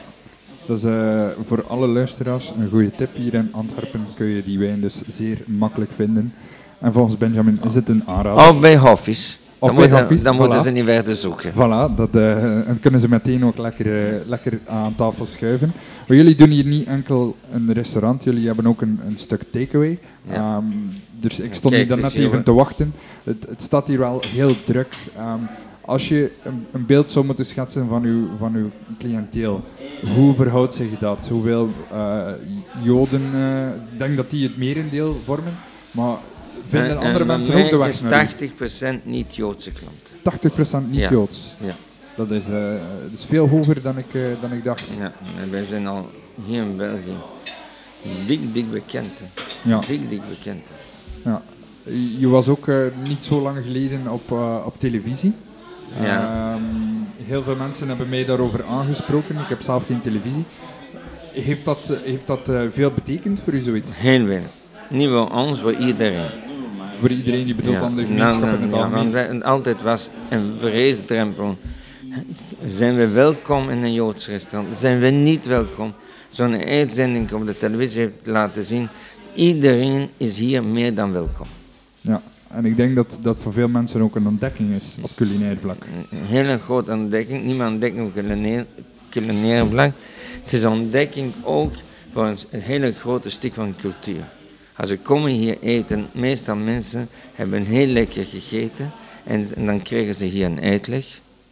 Dat 0.67 0.77
is 0.77 0.83
eh, 0.83 1.27
voor 1.47 1.63
alle 1.67 1.87
luisteraars 1.87 2.51
een 2.59 2.69
goede 2.69 2.91
tip. 2.91 3.09
Hier 3.15 3.33
in 3.33 3.49
Antwerpen 3.51 4.05
kun 4.15 4.25
je 4.25 4.43
die 4.43 4.59
wijn 4.59 4.81
dus 4.81 5.01
zeer 5.09 5.37
makkelijk 5.45 5.91
vinden. 5.95 6.33
En 6.79 6.93
volgens 6.93 7.17
Benjamin 7.17 7.59
is 7.63 7.75
het 7.75 7.89
een 7.89 8.03
aanrader. 8.05 8.49
Of 8.49 8.59
bij 8.59 8.77
Hoffies. 8.77 9.39
Of 9.59 9.67
Dan, 9.69 9.79
moeten- 9.79 9.97
Hoffies, 9.99 10.23
dan 10.23 10.35
moeten 10.35 10.63
ze 10.63 10.69
niet 10.69 10.83
verder 10.83 11.15
zoeken. 11.15 11.51
Voilà, 11.53 11.95
dat, 11.95 12.09
eh, 12.15 12.67
en 12.67 12.79
kunnen 12.81 12.99
ze 12.99 13.09
meteen 13.09 13.45
ook 13.45 13.57
lekker, 13.57 14.07
eh, 14.07 14.15
lekker 14.27 14.59
aan 14.67 14.95
tafel 14.95 15.25
schuiven. 15.25 15.71
Maar 16.07 16.17
jullie 16.17 16.35
doen 16.35 16.49
hier 16.49 16.65
niet 16.65 16.87
enkel 16.87 17.35
een 17.53 17.73
restaurant, 17.73 18.23
jullie 18.23 18.45
hebben 18.47 18.67
ook 18.67 18.81
een, 18.81 18.99
een 19.07 19.17
stuk 19.17 19.41
takeaway. 19.51 19.99
Ja. 20.29 20.33
Ehm, 20.33 20.63
dus 21.19 21.39
ik 21.39 21.53
stond 21.53 21.73
Kijk, 21.73 21.85
hier 21.87 21.95
dan 21.95 22.03
net 22.05 22.13
even 22.13 22.43
te 22.43 22.53
wachten. 22.53 22.93
Het, 23.23 23.45
het 23.49 23.61
staat 23.61 23.87
hier 23.87 23.99
wel 23.99 24.21
heel 24.35 24.55
druk. 24.65 24.95
Ehm, 25.17 25.39
als 25.85 26.07
je 26.07 26.31
een, 26.43 26.65
een 26.71 26.85
beeld 26.85 27.11
zou 27.11 27.25
moeten 27.25 27.45
schetsen 27.45 27.87
van 27.87 28.03
uw, 28.03 28.27
van 28.37 28.55
uw 28.55 28.69
cliënteel, 28.99 29.63
hoe 30.15 30.33
verhoudt 30.33 30.73
zich 30.73 30.99
dat? 30.99 31.27
Hoeveel 31.29 31.69
eh, 31.91 32.27
Joden, 32.83 33.21
eh, 33.33 33.67
ik 33.67 33.97
denk 33.97 34.15
dat 34.15 34.29
die 34.29 34.43
het 34.47 34.57
merendeel 34.57 35.15
vormen, 35.25 35.57
maar 35.91 36.15
vinden 36.67 36.89
En- 36.89 36.97
andere 36.97 37.19
en 37.19 37.25
mensen 37.25 37.53
ook 37.63 37.69
de 37.69 37.77
weg 37.77 37.87
is 37.87 38.01
naar 38.01 38.23
u? 38.23 38.47
80% 38.97 39.05
niet-Joodse 39.05 39.71
klanten. 39.71 40.13
80% 40.21 40.91
niet 40.91 40.99
Ja. 41.61 41.75
Dat 42.15 42.31
is, 42.31 42.45
eh, 42.45 42.51
dat 43.03 43.11
is 43.13 43.25
veel 43.25 43.47
hoger 43.47 43.81
dan 43.81 43.97
ik, 43.97 44.13
eh, 44.13 44.21
dan 44.41 44.51
ik 44.51 44.63
dacht. 44.63 44.83
Ja, 44.99 45.13
en 45.41 45.51
wij 45.51 45.65
zijn 45.65 45.87
al 45.87 46.09
hier 46.45 46.61
in 46.61 46.77
België 46.77 47.13
dik, 48.27 48.53
dik 48.53 48.71
bekend. 48.71 49.11
hè. 49.19 49.43
Ja, 49.69 49.79
Dik, 49.87 50.09
dik 50.09 50.21
bekend. 50.29 50.63
ja. 51.23 51.41
Je 52.19 52.27
was 52.27 52.47
ook 52.47 52.67
eh, 52.67 52.77
niet 53.07 53.23
zo 53.23 53.41
lang 53.41 53.57
geleden 53.63 53.99
op, 54.11 54.31
eh, 54.31 54.57
op 54.65 54.79
televisie. 54.79 55.33
Ja. 56.01 56.51
Ehm, 56.53 56.61
heel 57.25 57.43
veel 57.43 57.55
mensen 57.55 57.87
hebben 57.87 58.09
mij 58.09 58.25
daarover 58.25 58.65
aangesproken. 58.65 59.35
Ik 59.35 59.47
heb 59.49 59.61
zelf 59.61 59.85
geen 59.85 60.01
televisie. 60.01 60.43
Heeft 61.33 61.65
dat, 61.65 61.97
heeft 62.03 62.27
dat 62.27 62.49
eh, 62.49 62.61
veel 62.69 62.91
betekend 62.91 63.41
voor 63.41 63.53
u 63.53 63.59
zoiets? 63.59 63.97
Heel 63.97 64.25
veel. 64.25 64.43
Niet 64.89 65.09
voor 65.09 65.31
ons, 65.31 65.59
voor 65.59 65.73
iedereen. 65.73 66.29
Voor 66.99 67.09
iedereen 67.09 67.45
die 67.45 67.55
bedoelt 67.55 67.81
aan 67.81 67.95
de 67.95 68.05
gemeenschap 68.05 68.43
in 68.43 68.61
het 68.61 68.71
ja, 68.71 68.77
algemeen? 68.77 69.11
want 69.11 69.43
altijd 69.43 69.81
was 69.81 70.09
een 70.29 70.53
vreesdrempel. 70.59 71.57
Zijn 72.65 72.95
we 72.95 73.07
welkom 73.07 73.69
in 73.69 73.83
een 73.83 73.93
Joods 73.93 74.27
restaurant? 74.27 74.77
Zijn 74.77 74.99
we 74.99 75.07
niet 75.07 75.45
welkom? 75.45 75.93
Zo'n 76.29 76.55
uitzending 76.55 77.31
op 77.31 77.45
de 77.45 77.57
televisie 77.57 77.99
heeft 77.99 78.15
laten 78.23 78.63
zien. 78.63 78.87
Iedereen 79.33 80.09
is 80.17 80.37
hier 80.37 80.63
meer 80.63 80.93
dan 80.93 81.11
welkom. 81.11 81.47
Ja. 82.01 82.21
En 82.47 82.65
ik 82.65 82.77
denk 82.77 82.95
dat 82.95 83.17
dat 83.21 83.39
voor 83.39 83.53
veel 83.53 83.67
mensen 83.67 84.01
ook 84.01 84.15
een 84.15 84.27
ontdekking 84.27 84.75
is 84.75 84.97
op 85.01 85.09
culinair 85.15 85.57
vlak. 85.57 85.83
Een 86.11 86.25
hele 86.25 86.57
grote 86.57 86.91
ontdekking. 86.91 87.43
Niet 87.43 87.57
maar 87.57 87.67
ontdekking 87.67 88.07
op 88.07 88.13
culinair, 88.13 88.65
culinair 89.09 89.65
vlak. 89.65 89.91
Het 90.43 90.53
is 90.53 90.63
een 90.63 90.71
ontdekking 90.71 91.33
ook 91.43 91.73
voor 92.13 92.25
een 92.25 92.61
hele 92.61 92.93
grote 92.93 93.29
stuk 93.29 93.53
van 93.53 93.75
cultuur. 93.79 94.23
Als 94.75 94.89
ze 94.89 94.97
komen 94.97 95.31
hier 95.31 95.57
eten, 95.61 96.07
meestal 96.11 96.55
mensen 96.55 97.07
hebben 97.33 97.63
heel 97.63 97.87
lekker 97.87 98.25
gegeten. 98.25 98.91
En, 99.23 99.55
en 99.55 99.65
dan 99.65 99.81
krijgen 99.81 100.13
ze 100.13 100.25
hier 100.25 100.45
een 100.45 100.61
uitleg, 100.61 101.05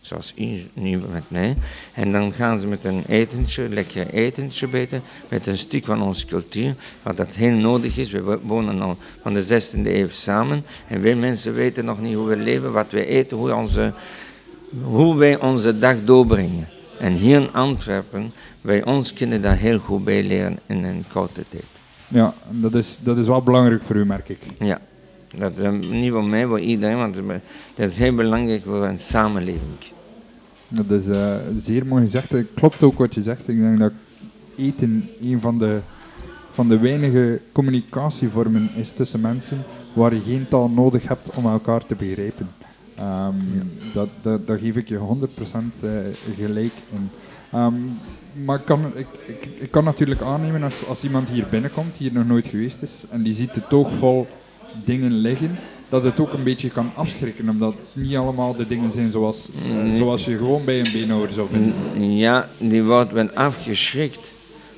zoals 0.03 0.33
u 0.37 0.61
nu 0.73 0.97
met 1.11 1.23
mij. 1.27 1.55
En 1.93 2.11
dan 2.11 2.31
gaan 2.31 2.59
ze 2.59 2.67
met 2.67 2.85
een 2.85 3.03
etentje, 3.07 3.69
lekker 3.69 4.07
etentje 4.09 4.67
beten, 4.67 5.01
met 5.29 5.47
een 5.47 5.57
stuk 5.57 5.85
van 5.85 6.01
onze 6.01 6.25
cultuur, 6.25 6.75
wat 7.03 7.17
dat 7.17 7.33
heel 7.35 7.51
nodig 7.55 7.97
is. 7.97 8.11
We 8.11 8.21
wo- 8.21 8.39
wonen 8.43 8.81
al 8.81 8.97
van 9.21 9.33
de 9.33 9.41
16e 9.43 9.87
eeuw 9.95 10.07
samen. 10.09 10.65
En 10.87 11.01
wij 11.01 11.15
mensen 11.15 11.53
weten 11.53 11.85
nog 11.85 12.01
niet 12.01 12.15
hoe 12.15 12.27
we 12.27 12.35
leven, 12.35 12.71
wat 12.71 12.91
we 12.91 13.05
eten, 13.05 13.37
hoe, 13.37 13.53
onze, 13.55 13.93
hoe 14.83 15.15
wij 15.15 15.39
onze 15.39 15.77
dag 15.77 15.97
doorbrengen. 16.03 16.67
En 16.99 17.13
hier 17.13 17.41
in 17.41 17.53
Antwerpen, 17.53 18.33
bij 18.61 18.85
ons 18.85 19.13
kunnen 19.13 19.41
daar 19.41 19.57
heel 19.57 19.77
goed 19.79 20.03
bij 20.03 20.23
leren 20.23 20.59
in 20.65 20.83
een 20.83 21.03
korte 21.13 21.43
tijd. 21.49 21.63
Ja, 22.07 22.33
dat 22.49 22.75
is, 22.75 22.97
dat 23.01 23.17
is 23.17 23.27
wel 23.27 23.41
belangrijk 23.41 23.83
voor 23.83 23.95
u, 23.95 24.05
merk 24.05 24.29
ik. 24.29 24.39
Ja, 24.59 24.81
dat 25.37 25.57
is 25.57 25.63
eh, 25.63 25.71
niet 25.71 26.11
voor 26.11 26.23
mij, 26.23 26.45
voor 26.45 26.59
iedereen, 26.59 26.97
want 26.97 27.15
dat 27.75 27.89
is 27.89 27.97
heel 27.97 28.15
belangrijk 28.15 28.63
voor 28.63 28.85
een 28.85 28.97
samenleving. 28.97 29.77
Dat 30.67 30.89
is 30.89 31.07
eh, 31.07 31.35
zeer 31.57 31.85
mooi 31.85 32.03
gezegd. 32.03 32.31
Het 32.31 32.47
klopt 32.53 32.83
ook 32.83 32.97
wat 32.97 33.13
je 33.13 33.21
zegt. 33.21 33.47
Ik 33.47 33.59
denk 33.59 33.79
dat 33.79 33.91
eten 34.57 35.09
een 35.21 35.41
van 35.41 35.57
de, 35.57 35.79
van 36.49 36.67
de 36.67 36.79
weinige 36.79 37.41
communicatievormen 37.51 38.69
is 38.75 38.91
tussen 38.91 39.21
mensen 39.21 39.63
waar 39.93 40.13
je 40.13 40.21
geen 40.21 40.47
taal 40.47 40.69
nodig 40.69 41.07
hebt 41.07 41.29
om 41.35 41.45
elkaar 41.45 41.85
te 41.85 41.95
begrijpen. 41.95 42.49
Ehm, 42.95 43.35
dat, 43.93 44.09
dat, 44.21 44.47
daar 44.47 44.57
geef 44.57 44.75
ik 44.75 44.87
je 44.87 44.97
100% 44.97 45.01
eh, 45.81 45.89
gelijk 46.35 46.73
in. 46.91 47.09
Ehm, 47.51 47.73
maar 48.45 48.59
ik 48.59 48.65
kan, 48.65 48.85
ik, 48.95 49.07
ik, 49.25 49.47
ik 49.59 49.71
kan 49.71 49.83
natuurlijk 49.83 50.21
aannemen 50.21 50.63
als, 50.63 50.85
als 50.85 51.03
iemand 51.03 51.29
hier 51.29 51.47
binnenkomt, 51.49 51.97
hier 51.97 52.13
nog 52.13 52.25
nooit 52.25 52.47
geweest 52.47 52.81
is, 52.81 53.05
en 53.09 53.23
die 53.23 53.33
ziet 53.33 53.53
de 53.53 53.67
toog 53.67 53.93
vol 53.93 54.27
dingen 54.85 55.11
liggen, 55.11 55.57
dat 55.89 56.03
het 56.03 56.19
ook 56.19 56.33
een 56.33 56.43
beetje 56.43 56.69
kan 56.69 56.91
afschrikken, 56.95 57.49
omdat 57.49 57.73
niet 57.93 58.15
allemaal 58.15 58.55
de 58.55 58.67
dingen 58.67 58.91
zijn 58.91 59.11
zoals, 59.11 59.49
Nee. 59.83 59.95
zoals 59.97 60.25
je 60.25 60.37
gewoon 60.37 60.65
bij 60.65 60.79
een 60.79 60.91
beenhouwer 60.93 61.29
zou 61.29 61.47
vinden. 61.51 62.15
Ja, 62.15 62.49
die 62.57 62.83
wordt 62.83 63.11
wel 63.11 63.31
afgeschrikt, 63.31 64.31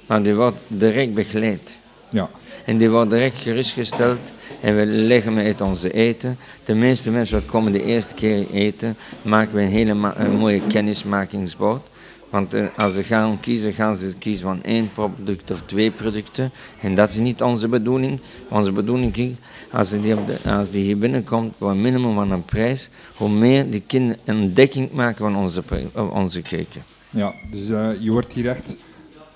maar 0.06 0.24
die 0.24 0.36
wordt 0.36 0.58
direct 0.68 1.14
begeleid. 1.14 1.78
Ja. 2.10 2.30
En 2.66 2.78
die 2.78 2.90
worden 2.90 3.10
direct 3.10 3.36
gerustgesteld 3.36 4.20
en 4.62 4.76
we 4.76 4.86
leggen 4.86 5.38
uit 5.38 5.62
onze 5.62 5.92
eten. 5.94 6.38
De 6.66 6.74
meeste 6.76 7.12
mensen 7.12 7.36
wat 7.36 7.46
komen 7.46 7.72
de 7.72 7.84
eerste 7.84 8.14
keer 8.14 8.46
eten, 8.54 8.96
maken 9.22 9.56
we 9.56 9.62
een 9.62 9.68
hele 9.68 10.14
een 10.16 10.36
mooie 10.38 10.62
kennismakingsbord. 10.68 11.82
Want 12.30 12.54
eh, 12.54 12.66
als 12.78 12.94
ze 12.94 13.04
gaan 13.04 13.40
kiezen, 13.40 13.74
gaan 13.74 13.96
ze 13.96 14.14
kiezen 14.20 14.48
van 14.48 14.64
één 14.64 14.90
product 14.94 15.52
of 15.52 15.62
twee 15.66 15.92
producten. 15.92 16.52
En 16.82 16.96
dat 16.96 17.10
is 17.10 17.18
niet 17.18 17.42
onze 17.42 17.68
bedoeling. 17.68 18.20
Onze 18.50 18.72
bedoeling 18.72 19.16
is, 19.16 19.32
als 19.72 19.90
die, 19.90 20.18
op 20.18 20.28
de, 20.28 20.50
als 20.52 20.70
die 20.72 20.84
hier 20.84 20.98
binnenkomt, 20.98 21.54
voor 21.58 21.70
een 21.70 21.82
minimum 21.82 22.16
van 22.16 22.32
een 22.32 22.46
prijs, 22.46 22.90
hoe 23.16 23.30
meer 23.30 23.70
die 23.70 23.84
kinderen 23.88 24.22
een 24.26 24.38
ontdekking 24.38 24.92
maken 24.92 25.18
van 25.18 25.36
onze, 25.36 25.64
eh, 25.94 26.14
onze 26.14 26.42
keuken. 26.42 26.84
Ja, 27.10 27.34
dus 27.52 27.70
eh, 27.70 27.90
je 28.00 28.12
wordt 28.12 28.34
hier 28.34 28.50
echt 28.50 28.76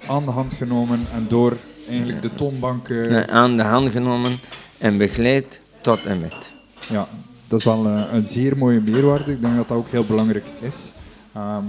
aan 0.07 0.25
de 0.25 0.31
hand 0.31 0.53
genomen 0.53 0.99
en 1.13 1.25
door 1.27 1.57
eigenlijk 1.89 2.21
de 2.21 2.35
toonbank... 2.35 2.89
Eh, 2.89 3.21
Aan 3.21 3.57
de 3.57 3.63
hand 3.63 3.91
genomen 3.91 4.39
en 4.77 4.97
begeleid 4.97 5.59
tot 5.81 6.05
en 6.05 6.19
met. 6.19 6.51
Ja, 6.89 7.07
dat 7.47 7.59
is 7.59 7.65
wel 7.65 7.85
een 7.85 8.27
zeer 8.27 8.57
mooie 8.57 8.81
meerwaarde. 8.81 9.31
Ik 9.31 9.41
denk 9.41 9.55
dat 9.55 9.67
dat 9.67 9.77
ook 9.77 9.89
heel 9.89 10.05
belangrijk 10.05 10.45
is. 10.59 10.93
Ehm, 11.39 11.63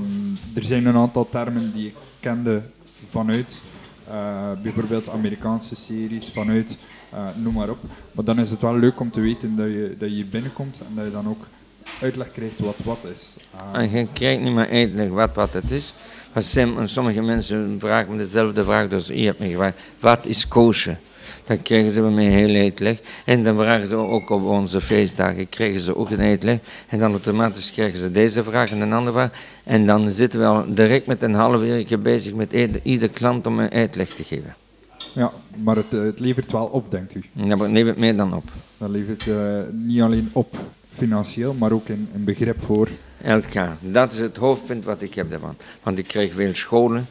er 0.54 0.64
zijn 0.64 0.86
een 0.86 0.96
aantal 0.96 1.28
termen 1.30 1.72
die 1.72 1.86
ik 1.86 1.94
kende 2.20 2.62
vanuit 3.08 3.62
eh, 4.08 4.50
bijvoorbeeld 4.62 5.08
Amerikaanse 5.08 5.76
series, 5.76 6.30
vanuit 6.30 6.78
eh, 7.10 7.18
noem 7.36 7.54
maar 7.54 7.70
op. 7.70 7.78
Maar 8.12 8.24
dan 8.24 8.38
is 8.38 8.50
het 8.50 8.62
wel 8.62 8.76
leuk 8.78 9.00
om 9.00 9.10
te 9.10 9.20
weten 9.20 9.56
dat 9.56 9.66
je, 9.66 9.94
dat 9.98 10.16
je 10.16 10.24
binnenkomt 10.24 10.80
en 10.88 10.94
dat 10.94 11.04
je 11.04 11.10
dan 11.10 11.28
ook 11.28 11.46
uitleg 12.02 12.32
krijgt 12.32 12.58
wat 12.58 12.76
wat 12.84 13.04
is. 13.12 13.34
Ah, 13.56 13.80
En 13.82 13.90
je 13.90 14.06
krijgt 14.12 14.42
niet 14.42 14.52
meer 14.54 14.68
uitleg 14.68 15.08
wat, 15.08 15.34
wat 15.34 15.52
het 15.52 15.70
is. 15.70 15.94
Sommige 16.84 17.22
mensen 17.22 17.76
vragen 17.78 18.12
me 18.12 18.18
dezelfde 18.18 18.64
vraag, 18.64 18.88
dus 18.88 19.06
je 19.06 19.24
hebt 19.24 19.38
me 19.38 19.48
gevraagd, 19.48 19.78
wat 20.00 20.26
is 20.26 20.48
koosje? 20.48 20.96
Dan 21.50 21.62
krijgen 21.62 21.90
ze 21.90 22.00
bij 22.00 22.10
mij 22.10 22.24
heel 22.24 22.62
uitleg. 22.62 22.98
En 23.24 23.42
dan 23.42 23.56
vragen 23.56 23.86
ze 23.86 23.96
ook 23.96 24.30
op 24.30 24.44
onze 24.44 24.80
feestdagen, 24.80 25.48
krijgen 25.48 25.80
ze 25.80 25.96
ook 25.96 26.10
een 26.10 26.20
uitleg. 26.20 26.58
En 26.88 26.98
dan 26.98 27.10
automatisch 27.10 27.72
krijgen 27.72 28.00
ze 28.00 28.10
deze 28.10 28.44
vraag 28.44 28.70
en 28.70 28.80
een 28.80 28.92
andere 28.92 29.16
vraag. 29.16 29.30
En 29.64 29.86
dan 29.86 30.10
zitten 30.10 30.40
we 30.40 30.46
al 30.46 30.74
direct 30.74 31.06
met 31.06 31.22
een 31.22 31.34
half 31.34 31.62
uur 31.62 31.98
bezig 31.98 32.34
met 32.34 32.52
ieder, 32.52 32.80
ieder 32.82 33.08
klant 33.08 33.46
om 33.46 33.58
een 33.58 33.70
uitleg 33.70 34.08
te 34.08 34.24
geven. 34.24 34.54
ja, 35.14 35.32
maar 35.62 35.76
het, 35.76 35.94
eh, 35.94 36.00
het 36.00 36.20
levert 36.20 36.52
wel 36.52 36.66
op, 36.66 36.90
denkt 36.90 37.14
u. 37.14 37.22
En 37.36 37.48
dat 37.48 37.60
levert 37.60 37.98
meer 37.98 38.16
dan 38.16 38.34
op. 38.34 38.44
Dat 38.78 38.90
levert 38.90 39.28
eh, 39.28 39.36
niet 39.72 40.00
alleen 40.00 40.30
op 40.32 40.56
financieel, 40.90 41.54
maar 41.54 41.72
ook 41.72 41.88
in, 41.88 42.08
in 42.14 42.24
begrip 42.24 42.60
voor. 42.60 42.88
elkaar. 43.22 43.76
Dat 43.80 44.12
is 44.12 44.18
het 44.18 44.36
hoofdpunt 44.36 44.84
wat 44.84 45.02
ik 45.02 45.14
heb 45.14 45.30
daarvan. 45.30 45.56
Want 45.82 45.98
ik 45.98 46.06
krijg 46.06 46.32
veel 46.32 46.54
scholen. 46.54 47.06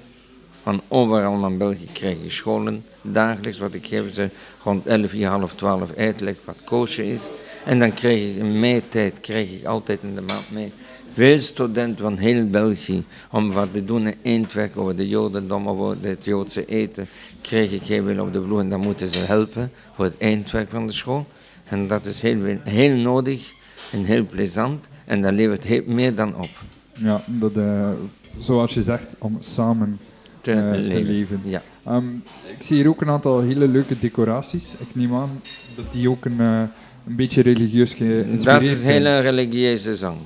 Van 0.69 0.81
overal 0.87 1.47
in 1.47 1.57
België 1.57 1.87
krijg 1.93 2.23
ik 2.23 2.31
scholen. 2.31 2.83
Dagelijks 3.01 3.57
wat 3.59 3.73
ik 3.73 3.85
geef 3.85 4.13
ze 4.13 4.29
rond 4.63 4.85
11 4.85 5.13
uur, 5.13 5.27
half 5.27 5.55
12 5.55 5.95
uitleg 5.95 6.35
wat 6.45 6.57
koosje 6.63 7.11
is. 7.11 7.27
En 7.65 7.79
dan 7.79 7.93
krijg 7.93 8.29
ik 8.29 8.35
in 8.35 8.59
mei-tijd, 8.59 9.19
krijg 9.19 9.51
ik 9.51 9.65
altijd 9.65 9.99
in 10.01 10.15
de 10.15 10.21
maand 10.21 10.51
mee, 10.51 10.71
veel 11.13 11.39
studenten 11.39 12.03
van 12.03 12.17
heel 12.17 12.49
België. 12.49 13.03
Om 13.31 13.51
wat 13.51 13.73
te 13.73 13.85
doen 13.85 14.07
in 14.07 14.15
eindwerk 14.23 14.77
over 14.77 14.95
de 14.95 15.07
jodendom, 15.07 15.67
over 15.67 15.97
het 16.01 16.25
Joodse 16.25 16.65
eten. 16.65 17.07
Krijg 17.41 17.71
ik 17.71 17.83
heel 17.83 18.05
veel 18.05 18.21
op 18.21 18.33
de 18.33 18.43
vloer 18.43 18.59
en 18.59 18.69
dan 18.69 18.79
moeten 18.79 19.07
ze 19.07 19.19
helpen 19.19 19.71
voor 19.95 20.05
het 20.05 20.17
eindwerk 20.17 20.69
van 20.69 20.87
de 20.87 20.93
school. 20.93 21.27
En 21.63 21.87
dat 21.87 22.05
is 22.05 22.21
heel, 22.21 22.57
heel 22.63 22.95
nodig 22.95 23.51
en 23.91 24.03
heel 24.03 24.25
plezant. 24.25 24.87
En 25.05 25.21
dat 25.21 25.33
levert 25.33 25.63
heel, 25.63 25.83
meer 25.85 26.15
dan 26.15 26.35
op. 26.35 26.63
Ja, 26.93 27.23
dat, 27.25 27.57
eh, 27.57 27.89
zoals 28.37 28.73
je 28.73 28.81
zegt, 28.81 29.15
om 29.17 29.37
samen 29.39 29.99
Te, 30.41 30.51
eh, 30.51 30.71
leven. 30.71 31.03
leven. 31.03 31.41
Ja. 31.43 31.61
Ehm, 31.85 32.15
ik 32.57 32.61
zie 32.63 32.75
hier 32.75 32.87
ook 32.87 33.01
een 33.01 33.09
aantal 33.09 33.41
hele 33.41 33.67
leuke 33.67 33.99
decoraties. 33.99 34.73
Ik 34.79 34.87
neem 34.95 35.15
aan 35.15 35.41
dat 35.75 35.91
die 35.91 36.09
ook 36.09 36.25
een, 36.25 36.39
eh, 36.39 36.61
een 37.07 37.15
beetje 37.15 37.41
religieus 37.41 37.89
Dat 37.89 37.97
geïnspireerd 37.97 38.61
is 38.63 38.71
een 38.71 38.79
zijn. 38.79 38.91
hele 38.93 39.19
religieuze 39.19 39.95
zang. 39.95 40.17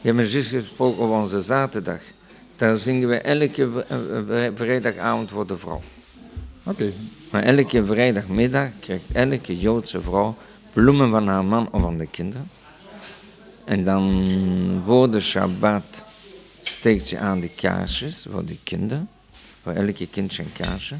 Je 0.00 0.08
hebt 0.08 0.16
me 0.16 0.30
juist 0.30 0.48
gesproken 0.48 1.02
over 1.02 1.16
onze 1.16 1.42
zaterdag. 1.42 2.00
Daar 2.56 2.78
zingen 2.78 3.08
we 3.08 3.16
elke 3.16 3.84
eh, 3.88 4.48
vrijdagavond 4.54 5.30
voor 5.30 5.46
de 5.46 5.58
vrouw. 5.58 5.80
Oké, 6.64 6.92
Maar 7.30 7.42
elke 7.42 7.84
vrijdagmiddag 7.84 8.68
krijgt 8.80 9.04
elke 9.12 9.58
Joodse 9.58 10.00
vrouw 10.00 10.36
bloemen 10.72 11.10
van 11.10 11.28
haar 11.28 11.44
man 11.44 11.68
of 11.70 11.80
van 11.80 11.98
de 11.98 12.06
kinderen. 12.06 12.50
En 13.64 13.84
dan 13.84 14.24
voor 14.86 15.10
de 15.10 15.20
Shabbat 15.20 16.04
steekt 16.62 17.06
ze 17.06 17.18
aan 17.18 17.40
de 17.40 17.48
kaarsjes 17.48 18.26
voor 18.30 18.44
de 18.44 18.56
kinderen. 18.62 19.08
Voor 19.62 19.72
elke 19.72 20.06
kindje 20.06 20.42
een 20.42 20.52
kaarsje. 20.52 20.94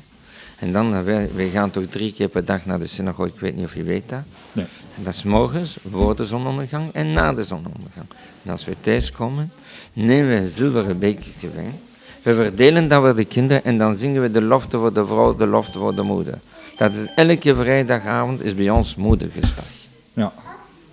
En 0.58 0.72
dan, 0.72 0.94
eh, 0.94 1.02
wij, 1.02 1.30
wij 1.34 1.48
gaan 1.48 1.70
toch 1.70 1.86
drie 1.86 2.12
keer 2.12 2.28
per 2.28 2.44
dag 2.44 2.66
naar 2.66 2.78
de 2.78 2.86
synagoge, 2.86 3.28
ik 3.28 3.40
weet 3.40 3.56
niet 3.56 3.64
of 3.64 3.74
je 3.74 3.82
weet 3.82 4.08
dat. 4.08 4.22
nee. 4.52 4.66
En 4.96 5.02
dat 5.02 5.14
is 5.14 5.22
morgens, 5.22 5.76
voor 5.90 6.16
de 6.16 6.24
zonsondergang 6.24 6.92
en 6.92 7.12
na 7.12 7.32
de 7.32 7.44
zonsondergang. 7.44 8.06
En 8.44 8.50
als 8.50 8.64
we 8.64 8.74
thuis 8.80 9.10
komen, 9.10 9.52
nemen 9.92 10.28
we 10.28 10.36
een 10.36 10.48
zilveren 10.48 10.98
bekertje 10.98 11.50
wijn. 11.50 11.74
We 12.22 12.34
verdelen 12.34 12.88
dat 12.88 13.00
voor 13.02 13.16
de 13.16 13.24
kinderen 13.24 13.64
en 13.64 13.78
dan 13.78 13.96
zingen 13.96 14.22
we 14.22 14.30
de 14.30 14.42
lofte 14.42 14.78
voor 14.78 14.92
de 14.92 15.06
vrouw, 15.06 15.36
de 15.36 15.46
lofte 15.46 15.78
voor 15.78 15.94
de 15.94 16.02
moeder. 16.02 16.40
Dat 16.76 16.94
is 16.94 17.06
elke 17.14 17.54
vrijdagavond 17.54 18.42
is 18.42 18.54
bij 18.54 18.70
ons 18.70 18.94
moedergesdag. 18.94 19.64
Ja, 20.12 20.32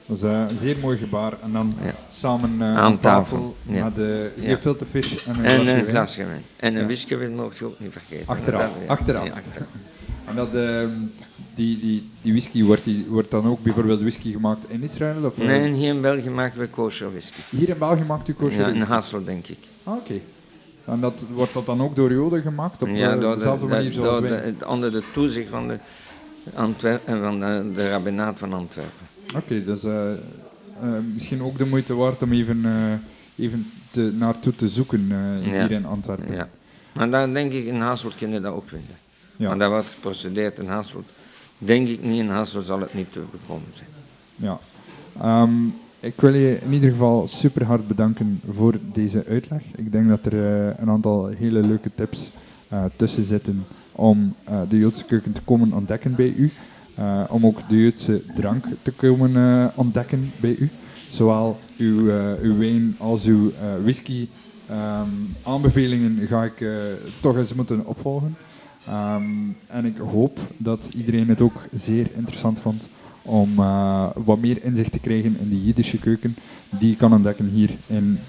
dat 0.10 0.18
is 0.18 0.24
eh, 0.24 0.44
een 0.50 0.58
zeer 0.58 0.78
mooi 0.78 0.98
gebaar. 0.98 1.34
En 1.44 1.52
dan 1.52 1.74
Ja. 1.84 1.92
samen 2.12 2.62
eh, 2.62 2.78
Aan 2.78 3.00
tafel, 3.00 3.56
met 3.64 3.96
de 3.96 4.32
Ja. 4.36 4.54
gefilte 4.56 4.86
vis 4.86 5.24
en 5.24 5.36
een 5.40 5.46
En 5.46 5.52
glasje 5.52 5.70
een 5.70 5.76
wijn. 5.76 5.88
glasje 5.88 6.26
wijn. 6.26 6.44
En 6.56 6.76
een 6.76 6.86
whisky 6.86 7.16
mocht 7.16 7.58
je 7.58 7.66
ook 7.66 7.80
niet 7.80 7.92
vergeten. 7.92 8.28
Achteraf, 8.28 8.62
Dat- 8.62 8.88
achteraf. 8.88 9.28
En 10.30 10.36
dat, 10.36 10.54
ehm, 10.54 10.90
die, 11.56 11.80
die, 11.80 12.10
die 12.22 12.32
whisky, 12.32 12.64
wordt, 12.64 12.84
die, 12.84 13.06
wordt 13.10 13.32
dan 13.32 13.46
ook 13.48 13.64
bijvoorbeeld 13.64 14.00
whisky 14.02 14.32
gemaakt 14.32 14.66
in 14.68 14.84
Israël? 14.84 15.24
Of, 15.26 15.38
eh, 15.40 15.46
Nee, 15.46 15.72
hier 15.74 15.94
in 15.94 16.02
België 16.02 16.30
maken 16.30 16.60
we 16.60 16.68
kosher 16.68 17.10
whisky. 17.12 17.40
Hier 17.50 17.70
in 17.70 17.78
België 17.78 18.04
maakt 18.04 18.28
u 18.28 18.34
kosher 18.34 18.60
Ja, 18.60 18.68
in 18.68 18.74
whisky? 18.74 18.90
Hassel, 18.92 19.24
denk 19.24 19.48
ik. 19.48 19.58
Ah, 19.84 19.94
oké. 19.94 20.14
En 20.86 21.00
dat, 21.00 21.26
wordt 21.34 21.54
dat 21.54 21.66
dan 21.66 21.82
ook 21.82 21.96
door 21.96 22.12
Joden 22.12 22.42
gemaakt? 22.42 22.82
Op 22.82 22.88
Ja, 22.88 23.14
eh, 23.14 23.22
door 23.22 23.30
de, 23.32 23.38
dezelfde 23.38 23.66
manier 23.68 23.90
de- 23.90 23.92
zoals 23.96 24.20
door 24.20 24.30
wij? 24.30 24.54
de- 24.60 24.68
onder 24.68 24.92
de 24.92 25.04
toezicht 25.14 25.50
van 25.50 25.68
de, 25.68 25.78
Antwer 26.56 27.00
en 27.06 27.22
van 27.22 27.40
de, 27.40 27.72
de 27.76 27.90
rabbinaat 27.90 28.40
van 28.40 28.54
Antwerpen. 28.54 29.08
Oké, 29.36 29.64
dus 29.64 29.84
eh, 29.84 30.12
eh, 30.12 30.18
misschien 31.14 31.42
ook 31.42 31.58
de 31.58 31.66
moeite 31.66 31.94
waard 31.94 32.24
om 32.24 32.32
even, 32.32 32.66
eh, 32.66 33.46
even 33.46 33.72
te, 33.92 34.12
naartoe 34.18 34.56
te 34.56 34.68
zoeken 34.70 35.08
Ja. 35.08 35.40
hier 35.42 35.72
in 35.72 35.86
Antwerpen. 35.86 36.36
Ja. 36.36 36.50
Maar 36.92 37.10
daar 37.10 37.34
denk 37.34 37.52
ik 37.52 37.66
in 37.66 37.82
Hasselt 37.82 38.16
kun 38.16 38.30
je 38.30 38.42
dat 38.42 38.54
ook 38.54 38.68
vinden. 38.70 38.96
Ja. 39.36 39.48
Maar 39.48 39.58
daar 39.58 39.70
wordt 39.70 39.90
geprocedeerd 39.90 40.60
in 40.60 40.68
Hasselt. 40.68 41.08
Denk 41.58 41.88
ik 41.88 42.04
niet, 42.04 42.20
in 42.20 42.30
Hasselt 42.30 42.66
zal 42.66 42.80
het 42.80 42.94
niet 42.94 43.12
te 43.12 43.22
bekomen 43.32 43.70
zijn. 43.70 43.90
Ja. 44.36 44.60
Ehm, 45.22 45.66
ik 46.00 46.14
wil 46.22 46.34
je 46.34 46.60
in 46.62 46.74
ieder 46.74 46.90
geval 46.90 47.28
super 47.28 47.66
hard 47.66 47.88
bedanken 47.88 48.42
voor 48.52 48.76
deze 48.94 49.26
uitleg. 49.28 49.62
Ik 49.76 49.92
denk 49.92 50.10
dat 50.10 50.26
er 50.26 50.34
een 50.80 50.90
aantal 50.90 51.28
hele 51.28 51.60
leuke 51.60 51.92
tips 51.96 52.30
tussen 52.96 53.24
zitten 53.24 53.66
om 53.92 54.36
de 54.70 54.78
Joodse 54.78 55.06
keuken 55.06 55.32
te 55.32 55.42
komen 55.42 55.74
ontdekken 55.74 56.16
bij 56.16 56.34
u. 56.38 56.52
Eh, 57.00 57.24
om 57.30 57.46
ook 57.46 57.60
de 57.70 57.82
Joodse 57.82 58.22
drank 58.36 58.66
te 58.82 58.92
komen 58.92 59.36
eh, 59.36 59.66
ontdekken 59.76 60.32
bij 60.40 60.56
u. 60.60 60.70
Zowel 61.10 61.60
uw, 61.78 62.10
eh, 62.10 62.42
uw 62.42 62.58
wijn 62.58 62.96
als 62.98 63.26
uw 63.26 63.52
whisky. 63.84 64.28
Ehm, 64.68 65.10
aanbevelingen 65.44 66.28
ga 66.28 66.44
ik 66.44 66.66
toch 67.20 67.38
eens 67.38 67.54
moeten 67.54 67.86
opvolgen. 67.86 68.36
Ehm, 68.88 69.24
en 69.68 69.86
ik 69.86 69.98
hoop 69.98 70.40
dat 70.58 70.90
iedereen 70.96 71.30
het 71.30 71.42
ook 71.42 71.64
zeer 71.76 72.08
interessant 72.16 72.62
vond 72.62 72.88
om 73.22 73.56
wat 74.14 74.40
meer 74.40 74.64
inzicht 74.64 74.92
te 74.92 75.00
krijgen 75.00 75.38
in 75.40 75.50
de 75.50 75.64
Jiddische 75.64 75.98
keuken 75.98 76.36
die 76.70 76.90
je 76.90 76.96
kan 76.96 77.14
ontdekken 77.14 77.48
hier 77.48 77.70
in 77.88 78.20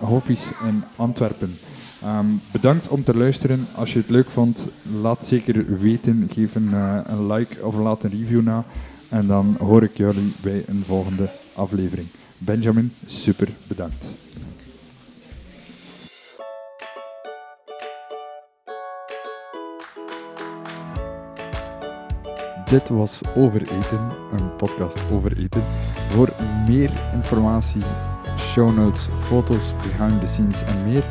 Hoffies 0.00 0.50
in 0.68 0.82
Antwerpen. 0.96 1.54
Ehm, 2.02 2.26
bedankt 2.52 2.88
om 2.88 3.04
te 3.04 3.16
luisteren. 3.16 3.66
Als 3.74 3.92
je 3.92 3.98
het 3.98 4.10
leuk 4.10 4.30
vond, 4.30 4.64
laat 5.00 5.26
zeker 5.26 5.78
weten. 5.80 6.28
Geef 6.32 6.54
een, 6.54 6.74
eh, 6.74 6.98
een 7.06 7.32
like 7.32 7.64
of 7.66 7.76
laat 7.76 8.02
een 8.02 8.10
review 8.10 8.42
na. 8.42 8.64
En 9.08 9.26
dan 9.26 9.56
hoor 9.58 9.82
ik 9.82 9.96
jullie 9.96 10.32
bij 10.40 10.64
een 10.66 10.82
volgende 10.86 11.30
aflevering. 11.54 12.08
Benjamin, 12.38 12.92
super 13.06 13.48
bedankt. 13.66 14.10
Dit 22.68 22.88
was 22.88 23.20
Over 23.36 23.60
Eten, 23.60 24.10
een 24.32 24.56
podcast 24.56 24.98
over 25.12 25.38
eten. 25.38 25.62
Voor 26.08 26.32
meer 26.66 26.90
informatie, 27.14 27.82
show 28.38 28.76
notes, 28.76 29.08
foto's, 29.18 29.72
behind 29.82 30.20
the 30.20 30.26
scenes 30.26 30.62
en 30.64 30.84
meer, 30.84 31.04